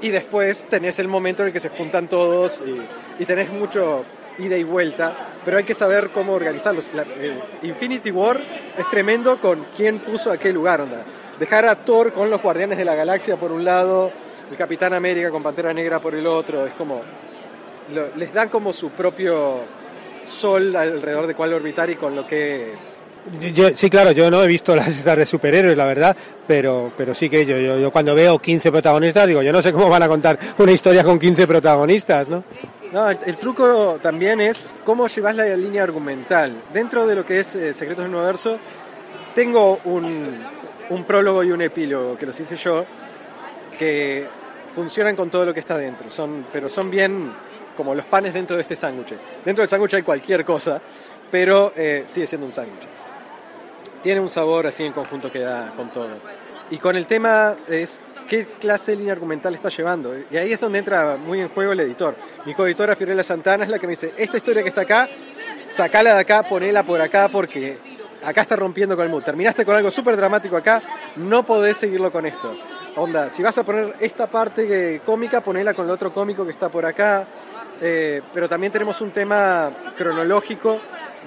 Y 0.00 0.08
después 0.10 0.64
tenés 0.68 0.98
el 0.98 1.06
momento 1.06 1.42
en 1.42 1.48
el 1.48 1.52
que 1.52 1.60
se 1.60 1.68
juntan 1.68 2.08
todos 2.08 2.62
y, 2.66 3.22
y 3.22 3.24
tenés 3.24 3.50
mucho 3.52 4.04
ida 4.38 4.56
y 4.56 4.64
vuelta, 4.64 5.14
pero 5.44 5.58
hay 5.58 5.64
que 5.64 5.74
saber 5.74 6.10
cómo 6.10 6.32
organizarlos. 6.32 6.90
El 7.20 7.40
Infinity 7.62 8.10
War 8.10 8.40
es 8.76 8.88
tremendo 8.88 9.40
con 9.40 9.66
quién 9.76 9.98
puso 10.00 10.30
a 10.30 10.38
qué 10.38 10.52
lugar, 10.52 10.80
onda. 10.80 11.04
Dejar 11.38 11.66
a 11.66 11.76
Thor 11.76 12.12
con 12.12 12.30
los 12.30 12.42
Guardianes 12.42 12.78
de 12.78 12.84
la 12.84 12.94
Galaxia 12.94 13.36
por 13.36 13.52
un 13.52 13.64
lado, 13.64 14.10
el 14.50 14.56
Capitán 14.56 14.92
América 14.92 15.30
con 15.30 15.42
Pantera 15.42 15.72
Negra 15.72 16.00
por 16.00 16.14
el 16.14 16.26
otro, 16.26 16.66
es 16.66 16.72
como... 16.72 17.02
les 18.16 18.32
dan 18.32 18.48
como 18.48 18.72
su 18.72 18.90
propio 18.90 19.60
sol 20.24 20.74
alrededor 20.76 21.26
de 21.26 21.34
cuál 21.34 21.54
orbitar 21.54 21.88
y 21.90 21.96
con 21.96 22.14
lo 22.14 22.26
que... 22.26 22.72
Yo, 23.52 23.70
sí, 23.74 23.90
claro, 23.90 24.12
yo 24.12 24.30
no 24.30 24.42
he 24.42 24.46
visto 24.46 24.74
las 24.74 24.88
estas 24.98 25.18
de 25.18 25.26
superhéroes, 25.26 25.76
la 25.76 25.84
verdad, 25.84 26.16
pero, 26.46 26.92
pero 26.96 27.14
sí 27.14 27.28
que 27.28 27.44
yo, 27.44 27.58
yo, 27.58 27.78
yo 27.78 27.90
cuando 27.90 28.14
veo 28.14 28.38
15 28.38 28.70
protagonistas 28.70 29.26
digo, 29.26 29.42
yo 29.42 29.52
no 29.52 29.60
sé 29.60 29.72
cómo 29.72 29.88
van 29.88 30.02
a 30.02 30.08
contar 30.08 30.38
una 30.58 30.72
historia 30.72 31.04
con 31.04 31.18
15 31.18 31.46
protagonistas, 31.46 32.28
¿no? 32.28 32.42
No, 32.92 33.10
el, 33.10 33.18
el 33.26 33.36
truco 33.36 33.98
también 34.00 34.40
es 34.40 34.68
cómo 34.84 35.08
llevas 35.08 35.36
la 35.36 35.44
línea 35.56 35.82
argumental. 35.82 36.54
Dentro 36.72 37.06
de 37.06 37.14
lo 37.14 37.26
que 37.26 37.40
es 37.40 37.54
eh, 37.54 37.74
Secretos 37.74 38.04
del 38.04 38.14
Universo, 38.14 38.58
tengo 39.34 39.80
un, 39.84 40.38
un 40.88 41.04
prólogo 41.04 41.44
y 41.44 41.50
un 41.50 41.60
epílogo 41.60 42.16
que 42.16 42.26
los 42.26 42.38
hice 42.40 42.56
yo, 42.56 42.84
que 43.78 44.26
funcionan 44.74 45.14
con 45.16 45.30
todo 45.30 45.44
lo 45.44 45.52
que 45.52 45.60
está 45.60 45.76
dentro, 45.76 46.10
son, 46.10 46.46
pero 46.52 46.68
son 46.68 46.90
bien 46.90 47.32
como 47.76 47.94
los 47.94 48.06
panes 48.06 48.34
dentro 48.34 48.56
de 48.56 48.62
este 48.62 48.74
sándwich. 48.74 49.14
Dentro 49.44 49.62
del 49.62 49.68
sándwich 49.68 49.94
hay 49.94 50.02
cualquier 50.02 50.44
cosa, 50.44 50.80
pero 51.30 51.72
eh, 51.76 52.04
sigue 52.06 52.26
siendo 52.26 52.46
un 52.46 52.52
sándwich. 52.52 52.86
Tiene 54.02 54.20
un 54.20 54.28
sabor 54.28 54.66
así 54.66 54.84
en 54.84 54.92
conjunto 54.92 55.30
que 55.30 55.40
da 55.40 55.72
con 55.76 55.90
todo. 55.90 56.08
Y 56.70 56.78
con 56.78 56.96
el 56.96 57.06
tema 57.06 57.56
es 57.68 58.06
qué 58.28 58.46
clase 58.60 58.92
de 58.92 58.98
línea 58.98 59.12
argumental 59.12 59.54
está 59.54 59.70
llevando. 59.70 60.14
Y 60.30 60.36
ahí 60.36 60.52
es 60.52 60.60
donde 60.60 60.78
entra 60.78 61.16
muy 61.16 61.40
en 61.40 61.48
juego 61.48 61.72
el 61.72 61.80
editor. 61.80 62.14
Mi 62.44 62.54
coeditora 62.54 62.94
Fiorella 62.94 63.22
Santana 63.22 63.64
es 63.64 63.70
la 63.70 63.78
que 63.78 63.86
me 63.86 63.92
dice, 63.92 64.12
esta 64.16 64.36
historia 64.36 64.62
que 64.62 64.68
está 64.68 64.82
acá, 64.82 65.08
sacala 65.68 66.14
de 66.14 66.20
acá, 66.20 66.42
ponela 66.42 66.82
por 66.82 67.00
acá 67.00 67.28
porque 67.28 67.78
acá 68.22 68.42
está 68.42 68.54
rompiendo 68.56 68.94
con 68.94 69.06
el 69.06 69.10
mood. 69.10 69.22
Terminaste 69.22 69.64
con 69.64 69.74
algo 69.74 69.90
súper 69.90 70.16
dramático 70.16 70.56
acá, 70.56 70.82
no 71.16 71.42
podés 71.42 71.78
seguirlo 71.78 72.12
con 72.12 72.26
esto. 72.26 72.54
Onda, 72.96 73.30
si 73.30 73.42
vas 73.42 73.56
a 73.58 73.64
poner 73.64 73.94
esta 74.00 74.26
parte 74.26 75.00
cómica, 75.04 75.40
ponela 75.40 75.72
con 75.72 75.86
el 75.86 75.90
otro 75.90 76.12
cómico 76.12 76.44
que 76.44 76.52
está 76.52 76.68
por 76.68 76.84
acá. 76.84 77.26
Eh, 77.80 78.22
pero 78.34 78.48
también 78.48 78.72
tenemos 78.72 79.00
un 79.00 79.12
tema 79.12 79.70
cronológico 79.96 80.78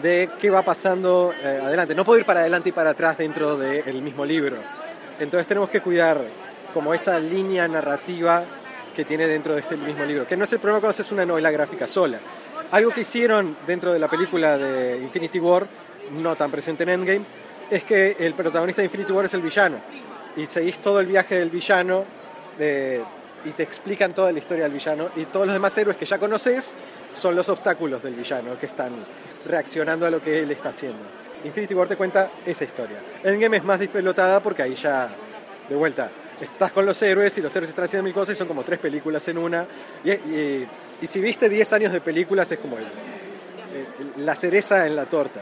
de 0.01 0.29
qué 0.39 0.49
va 0.49 0.63
pasando 0.63 1.33
eh, 1.41 1.61
adelante. 1.63 1.95
No 1.95 2.03
puedo 2.03 2.19
ir 2.19 2.25
para 2.25 2.41
adelante 2.41 2.69
y 2.69 2.71
para 2.73 2.89
atrás 2.89 3.17
dentro 3.17 3.55
del 3.57 4.01
mismo 4.01 4.25
libro. 4.25 4.57
Entonces 5.17 5.47
tenemos 5.47 5.69
que 5.69 5.79
cuidar 5.79 6.19
como 6.73 6.93
esa 6.93 7.19
línea 7.19 7.67
narrativa 7.67 8.43
que 8.95 9.05
tiene 9.05 9.27
dentro 9.27 9.53
de 9.53 9.61
este 9.61 9.77
mismo 9.77 10.03
libro, 10.03 10.27
que 10.27 10.35
no 10.35 10.43
es 10.43 10.53
el 10.53 10.59
problema 10.59 10.79
cuando 10.79 10.91
haces 10.91 11.11
una 11.11 11.25
novela 11.25 11.49
gráfica 11.51 11.87
sola. 11.87 12.19
Algo 12.71 12.91
que 12.91 13.01
hicieron 13.01 13.57
dentro 13.65 13.93
de 13.93 13.99
la 13.99 14.07
película 14.09 14.57
de 14.57 14.97
Infinity 14.97 15.39
War, 15.39 15.65
no 16.21 16.35
tan 16.35 16.51
presente 16.51 16.83
en 16.83 16.89
Endgame, 16.89 17.25
es 17.69 17.83
que 17.83 18.17
el 18.19 18.33
protagonista 18.33 18.81
de 18.81 18.87
Infinity 18.87 19.11
War 19.11 19.25
es 19.25 19.33
el 19.33 19.41
villano. 19.41 19.77
Y 20.35 20.45
seguís 20.45 20.79
todo 20.79 20.99
el 20.99 21.07
viaje 21.07 21.35
del 21.35 21.49
villano 21.49 22.05
de- 22.57 23.01
y 23.45 23.49
te 23.51 23.63
explican 23.63 24.13
toda 24.13 24.31
la 24.31 24.39
historia 24.39 24.65
del 24.65 24.73
villano. 24.73 25.09
Y 25.15 25.25
todos 25.25 25.45
los 25.45 25.53
demás 25.53 25.77
héroes 25.77 25.97
que 25.97 26.05
ya 26.05 26.17
conoces 26.17 26.75
son 27.11 27.35
los 27.35 27.47
obstáculos 27.49 28.03
del 28.03 28.13
villano 28.15 28.57
que 28.59 28.65
están 28.65 28.91
reaccionando 29.45 30.05
a 30.05 30.09
lo 30.09 30.21
que 30.21 30.39
él 30.39 30.51
está 30.51 30.69
haciendo. 30.69 30.99
Infinity 31.43 31.73
War 31.73 31.87
te 31.87 31.95
cuenta 31.95 32.29
esa 32.45 32.63
historia. 32.63 32.97
Endgame 33.23 33.57
es 33.57 33.63
más 33.63 33.79
despelotada 33.79 34.39
porque 34.41 34.61
ahí 34.61 34.75
ya, 34.75 35.09
de 35.67 35.75
vuelta, 35.75 36.09
estás 36.41 36.71
con 36.71 36.85
los 36.85 37.01
héroes 37.01 37.37
y 37.37 37.41
los 37.41 37.55
héroes 37.55 37.69
están 37.69 37.85
haciendo 37.85 38.03
mil 38.03 38.13
cosas 38.13 38.35
y 38.35 38.37
son 38.39 38.47
como 38.47 38.63
tres 38.63 38.79
películas 38.79 39.27
en 39.27 39.37
una. 39.37 39.65
Y, 40.03 40.11
y- 40.11 40.67
y 41.01 41.07
si 41.07 41.19
viste 41.19 41.49
10 41.49 41.73
años 41.73 41.91
de 41.93 42.01
películas 42.01 42.51
es 42.51 42.59
como 42.59 42.77
el- 42.77 42.83
el- 44.17 44.25
la 44.25 44.35
cereza 44.35 44.85
en 44.85 44.95
la 44.95 45.05
torta. 45.05 45.41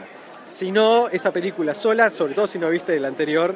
Si 0.50 0.70
no, 0.72 1.08
esa 1.08 1.32
película 1.32 1.74
sola, 1.74 2.10
sobre 2.10 2.34
todo 2.34 2.46
si 2.46 2.58
no 2.58 2.68
viste 2.70 2.98
la 2.98 3.08
anterior, 3.08 3.54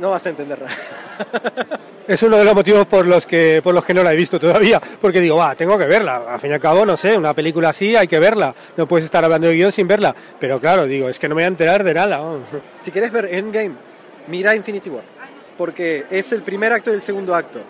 no 0.00 0.10
vas 0.10 0.26
a 0.26 0.30
entender 0.30 0.60
nada. 0.60 1.78
Es 2.08 2.22
uno 2.22 2.38
de 2.38 2.44
los 2.44 2.54
motivos 2.54 2.86
por 2.86 3.06
los 3.06 3.26
que 3.26 3.60
por 3.62 3.74
los 3.74 3.84
que 3.84 3.92
no 3.92 4.02
la 4.02 4.14
he 4.14 4.16
visto 4.16 4.40
todavía, 4.40 4.80
porque 4.98 5.20
digo, 5.20 5.36
va, 5.36 5.54
tengo 5.54 5.76
que 5.76 5.84
verla. 5.84 6.22
Al 6.26 6.40
fin 6.40 6.50
y 6.50 6.54
al 6.54 6.60
cabo, 6.60 6.86
no 6.86 6.96
sé, 6.96 7.14
una 7.14 7.34
película 7.34 7.68
así 7.68 7.94
hay 7.96 8.08
que 8.08 8.18
verla. 8.18 8.54
No 8.78 8.88
puedes 8.88 9.04
estar 9.04 9.22
hablando 9.22 9.46
de 9.46 9.54
guion 9.56 9.70
sin 9.72 9.86
verla. 9.86 10.14
Pero 10.40 10.58
claro, 10.58 10.86
digo, 10.86 11.10
es 11.10 11.18
que 11.18 11.28
no 11.28 11.34
me 11.34 11.42
voy 11.42 11.44
a 11.44 11.48
enterar 11.48 11.84
de 11.84 11.92
nada. 11.92 12.22
Si 12.78 12.90
querés 12.90 13.12
ver 13.12 13.26
Endgame, 13.26 13.72
mira 14.28 14.54
Infinity 14.54 14.88
War, 14.88 15.02
porque 15.58 16.06
es 16.10 16.32
el 16.32 16.42
primer 16.42 16.72
acto 16.72 16.90
y 16.90 16.94
el 16.94 17.02
segundo 17.02 17.34
acto. 17.34 17.60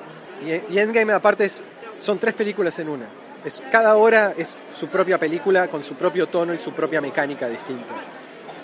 Y, 0.71 0.79
Endgame 0.79 1.13
aparte 1.13 1.47
es- 1.47 1.63
son 1.99 2.19
tres 2.19 2.35
películas 2.35 2.79
en 2.79 2.89
una. 2.91 3.07
Es, 3.45 3.61
cada 3.73 3.97
hora 3.97 4.35
es 4.37 4.57
su 4.79 4.87
propia 4.89 5.19
película 5.19 5.67
con 5.69 5.83
su 5.83 5.95
propio 5.95 6.29
tono 6.29 6.55
y 6.55 6.59
su 6.59 6.73
propia 6.73 7.01
mecánica 7.01 7.49
distinta. 7.49 7.95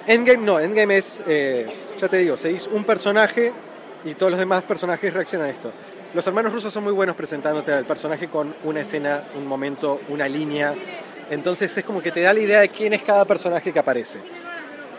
Endgame 0.06 0.44
no, 0.44 0.60
Endgame 0.60 0.96
es, 0.98 1.22
eh, 1.26 1.66
ya 2.00 2.08
te 2.08 2.18
digo, 2.18 2.36
seguís 2.36 2.68
un 2.68 2.84
personaje 2.84 3.52
y 4.04 4.14
todos 4.14 4.30
los 4.32 4.38
demás 4.38 4.62
personajes 4.64 5.12
reaccionan 5.12 5.48
a 5.48 5.50
esto. 5.50 5.72
Los 6.12 6.26
hermanos 6.26 6.52
rusos 6.52 6.72
son 6.72 6.84
muy 6.84 6.92
buenos 6.92 7.16
presentándote 7.16 7.72
al 7.72 7.86
personaje 7.86 8.28
con 8.28 8.54
una 8.64 8.82
escena, 8.82 9.24
un 9.36 9.46
momento, 9.46 10.00
una 10.08 10.28
línea. 10.28 10.74
Entonces 11.30 11.74
es 11.76 11.84
como 11.84 12.02
que 12.02 12.12
te 12.12 12.20
da 12.20 12.32
la 12.34 12.40
idea 12.40 12.60
de 12.60 12.68
quién 12.68 12.92
es 12.92 13.02
cada 13.02 13.24
personaje 13.24 13.72
que 13.72 13.78
aparece. 13.78 14.20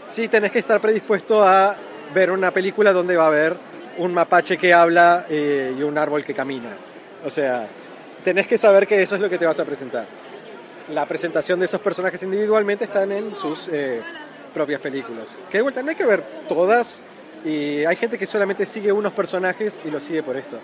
Sí 0.05 0.27
tenés 0.27 0.51
que 0.51 0.59
estar 0.59 0.81
predispuesto 0.81 1.43
a 1.43 1.75
ver 2.13 2.31
una 2.31 2.51
película 2.51 2.91
donde 2.91 3.15
va 3.15 3.25
a 3.25 3.27
haber 3.27 3.55
un 3.97 4.13
mapache 4.13 4.57
que 4.57 4.73
habla 4.73 5.25
eh, 5.29 5.73
y 5.77 5.83
un 5.83 5.97
árbol 5.97 6.23
que 6.23 6.33
camina. 6.33 6.69
O 7.23 7.29
sea, 7.29 7.67
tenés 8.23 8.47
que 8.47 8.57
saber 8.57 8.87
que 8.87 9.01
eso 9.01 9.15
es 9.15 9.21
lo 9.21 9.29
que 9.29 9.37
te 9.37 9.45
vas 9.45 9.59
a 9.59 9.65
presentar. 9.65 10.05
La 10.93 11.05
presentación 11.05 11.59
de 11.59 11.65
esos 11.65 11.81
personajes 11.81 12.21
individualmente 12.23 12.85
están 12.85 13.11
en 13.11 13.35
sus 13.35 13.67
eh, 13.71 14.01
propias 14.53 14.81
películas. 14.81 15.37
Que 15.49 15.57
de 15.57 15.63
vuelta 15.63 15.81
no 15.81 15.89
hay 15.89 15.95
que 15.95 16.05
ver 16.05 16.23
todas 16.47 17.01
y 17.43 17.83
hay 17.85 17.95
gente 17.95 18.17
que 18.17 18.25
solamente 18.25 18.65
sigue 18.65 18.91
unos 18.91 19.13
personajes 19.13 19.79
y 19.83 19.91
los 19.91 20.03
sigue 20.03 20.23
por 20.23 20.37
esto. 20.37 20.59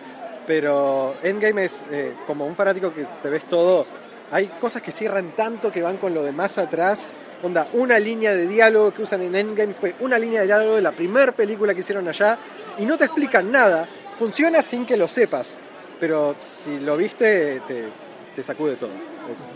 Pero 0.45 1.15
Endgame 1.23 1.65
es 1.65 1.85
eh, 1.91 2.13
como 2.27 2.45
un 2.45 2.55
fanático 2.55 2.93
que 2.93 3.05
te 3.21 3.29
ves 3.29 3.45
todo 3.45 3.85
hay 4.31 4.47
cosas 4.47 4.81
que 4.81 4.93
cierran 4.93 5.31
tanto 5.31 5.71
que 5.71 5.81
van 5.81 5.97
con 5.97 6.13
lo 6.13 6.23
de 6.23 6.31
más 6.31 6.57
atrás. 6.57 7.11
Onda, 7.43 7.67
una 7.73 7.99
línea 7.99 8.33
de 8.33 8.47
diálogo 8.47 8.93
que 8.93 9.01
usan 9.01 9.21
en 9.21 9.35
Endgame 9.35 9.73
fue 9.73 9.93
una 9.99 10.17
línea 10.17 10.41
de 10.41 10.47
diálogo 10.47 10.75
de 10.75 10.81
la 10.81 10.93
primera 10.93 11.33
película 11.33 11.73
que 11.73 11.81
hicieron 11.81 12.07
allá 12.07 12.39
y 12.81 12.85
no 12.85 12.97
te 12.97 13.05
explican 13.05 13.51
nada. 13.51 13.87
Funciona 14.17 14.61
sin 14.61 14.85
que 14.85 14.97
lo 14.97 15.07
sepas, 15.07 15.57
pero 15.99 16.35
si 16.37 16.79
lo 16.79 16.97
viste 16.97 17.61
te, 17.67 17.85
te 18.35 18.43
sacude 18.43 18.75
todo. 18.75 18.91
Es-. 19.31 19.53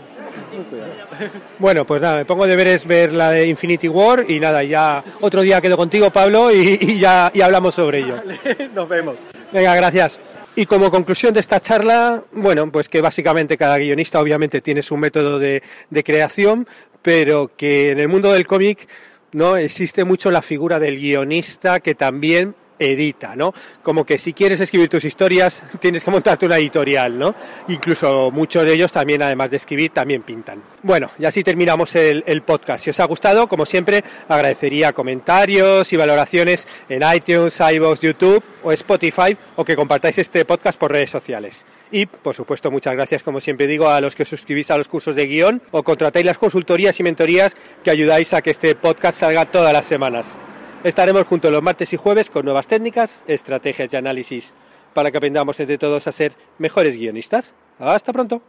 Bueno, 1.58 1.84
pues 1.84 2.00
nada, 2.00 2.16
me 2.16 2.24
pongo 2.24 2.46
deberes 2.46 2.86
ver 2.86 3.12
la 3.12 3.30
de 3.30 3.46
Infinity 3.46 3.88
War 3.88 4.24
y 4.28 4.38
nada, 4.38 4.62
ya 4.62 5.02
otro 5.20 5.42
día 5.42 5.60
quedo 5.60 5.76
contigo, 5.76 6.10
Pablo, 6.10 6.52
y, 6.52 6.78
y 6.80 6.98
ya 6.98 7.30
y 7.34 7.40
hablamos 7.40 7.74
sobre 7.74 7.98
ello. 7.98 8.14
Nos 8.74 8.88
vemos. 8.88 9.16
Venga, 9.52 9.74
gracias. 9.74 10.18
Y 10.54 10.64
como 10.66 10.90
conclusión 10.90 11.34
de 11.34 11.40
esta 11.40 11.60
charla, 11.60 12.22
bueno, 12.32 12.70
pues 12.70 12.88
que 12.88 13.00
básicamente 13.00 13.58
cada 13.58 13.76
guionista 13.76 14.20
obviamente 14.20 14.60
tiene 14.62 14.82
su 14.82 14.96
método 14.96 15.38
de, 15.38 15.62
de 15.90 16.04
creación, 16.04 16.66
pero 17.02 17.50
que 17.56 17.90
en 17.90 18.00
el 18.00 18.08
mundo 18.08 18.32
del 18.32 18.46
cómic 18.46 18.88
no 19.32 19.56
existe 19.56 20.04
mucho 20.04 20.30
la 20.30 20.42
figura 20.42 20.78
del 20.78 20.98
guionista 20.98 21.80
que 21.80 21.94
también 21.94 22.54
edita, 22.78 23.36
¿no? 23.36 23.52
Como 23.82 24.04
que 24.04 24.18
si 24.18 24.32
quieres 24.32 24.60
escribir 24.60 24.88
tus 24.88 25.04
historias 25.04 25.62
tienes 25.80 26.04
que 26.04 26.10
montarte 26.10 26.46
una 26.46 26.58
editorial, 26.58 27.18
¿no? 27.18 27.34
Incluso 27.68 28.30
muchos 28.30 28.64
de 28.64 28.74
ellos 28.74 28.92
también, 28.92 29.22
además 29.22 29.50
de 29.50 29.56
escribir, 29.56 29.90
también 29.90 30.22
pintan. 30.22 30.62
Bueno, 30.82 31.10
y 31.18 31.24
así 31.24 31.42
terminamos 31.42 31.94
el, 31.96 32.42
podcast. 32.42 32.84
Si 32.84 32.90
os 32.90 33.00
ha 33.00 33.04
gustado, 33.06 33.48
como 33.48 33.66
siempre, 33.66 34.04
agradecería 34.28 34.92
comentarios 34.92 35.92
y 35.92 35.96
valoraciones 35.96 36.68
en 36.88 37.02
iTunes, 37.14 37.58
iVoox, 37.60 38.00
YouTube 38.00 38.42
o 38.62 38.72
Spotify 38.72 39.36
o 39.56 39.64
que 39.64 39.74
compartáis 39.74 40.18
este 40.18 40.44
podcast 40.44 40.78
por 40.78 40.92
redes 40.92 41.10
sociales. 41.10 41.64
Y, 41.90 42.06
por 42.06 42.34
supuesto, 42.34 42.70
muchas 42.70 42.94
gracias, 42.94 43.22
como 43.22 43.40
siempre 43.40 43.66
digo, 43.66 43.88
a 43.88 44.00
los 44.00 44.14
que 44.14 44.24
os 44.24 44.28
suscribís 44.28 44.70
a 44.70 44.78
los 44.78 44.88
cursos 44.88 45.14
de 45.14 45.26
guion 45.26 45.62
o 45.70 45.82
contratáis 45.82 46.26
las 46.26 46.38
consultorías 46.38 46.98
y 47.00 47.02
mentorías 47.02 47.56
que 47.82 47.90
ayudáis 47.90 48.32
a 48.34 48.42
que 48.42 48.50
este 48.50 48.74
podcast 48.74 49.20
salga 49.20 49.46
todas 49.46 49.72
las 49.72 49.86
semanas. 49.86 50.36
Estaremos 50.84 51.26
juntos 51.26 51.50
los 51.50 51.62
martes 51.62 51.92
y 51.92 51.96
jueves 51.96 52.30
con 52.30 52.44
nuevas 52.44 52.68
técnicas, 52.68 53.22
estrategias 53.26 53.92
y 53.92 53.96
análisis 53.96 54.54
para 54.94 55.10
que 55.10 55.18
aprendamos 55.18 55.58
entre 55.60 55.78
todos 55.78 56.06
a 56.06 56.12
ser 56.12 56.32
mejores 56.58 56.96
guionistas. 56.96 57.54
Hasta 57.78 58.12
pronto. 58.12 58.40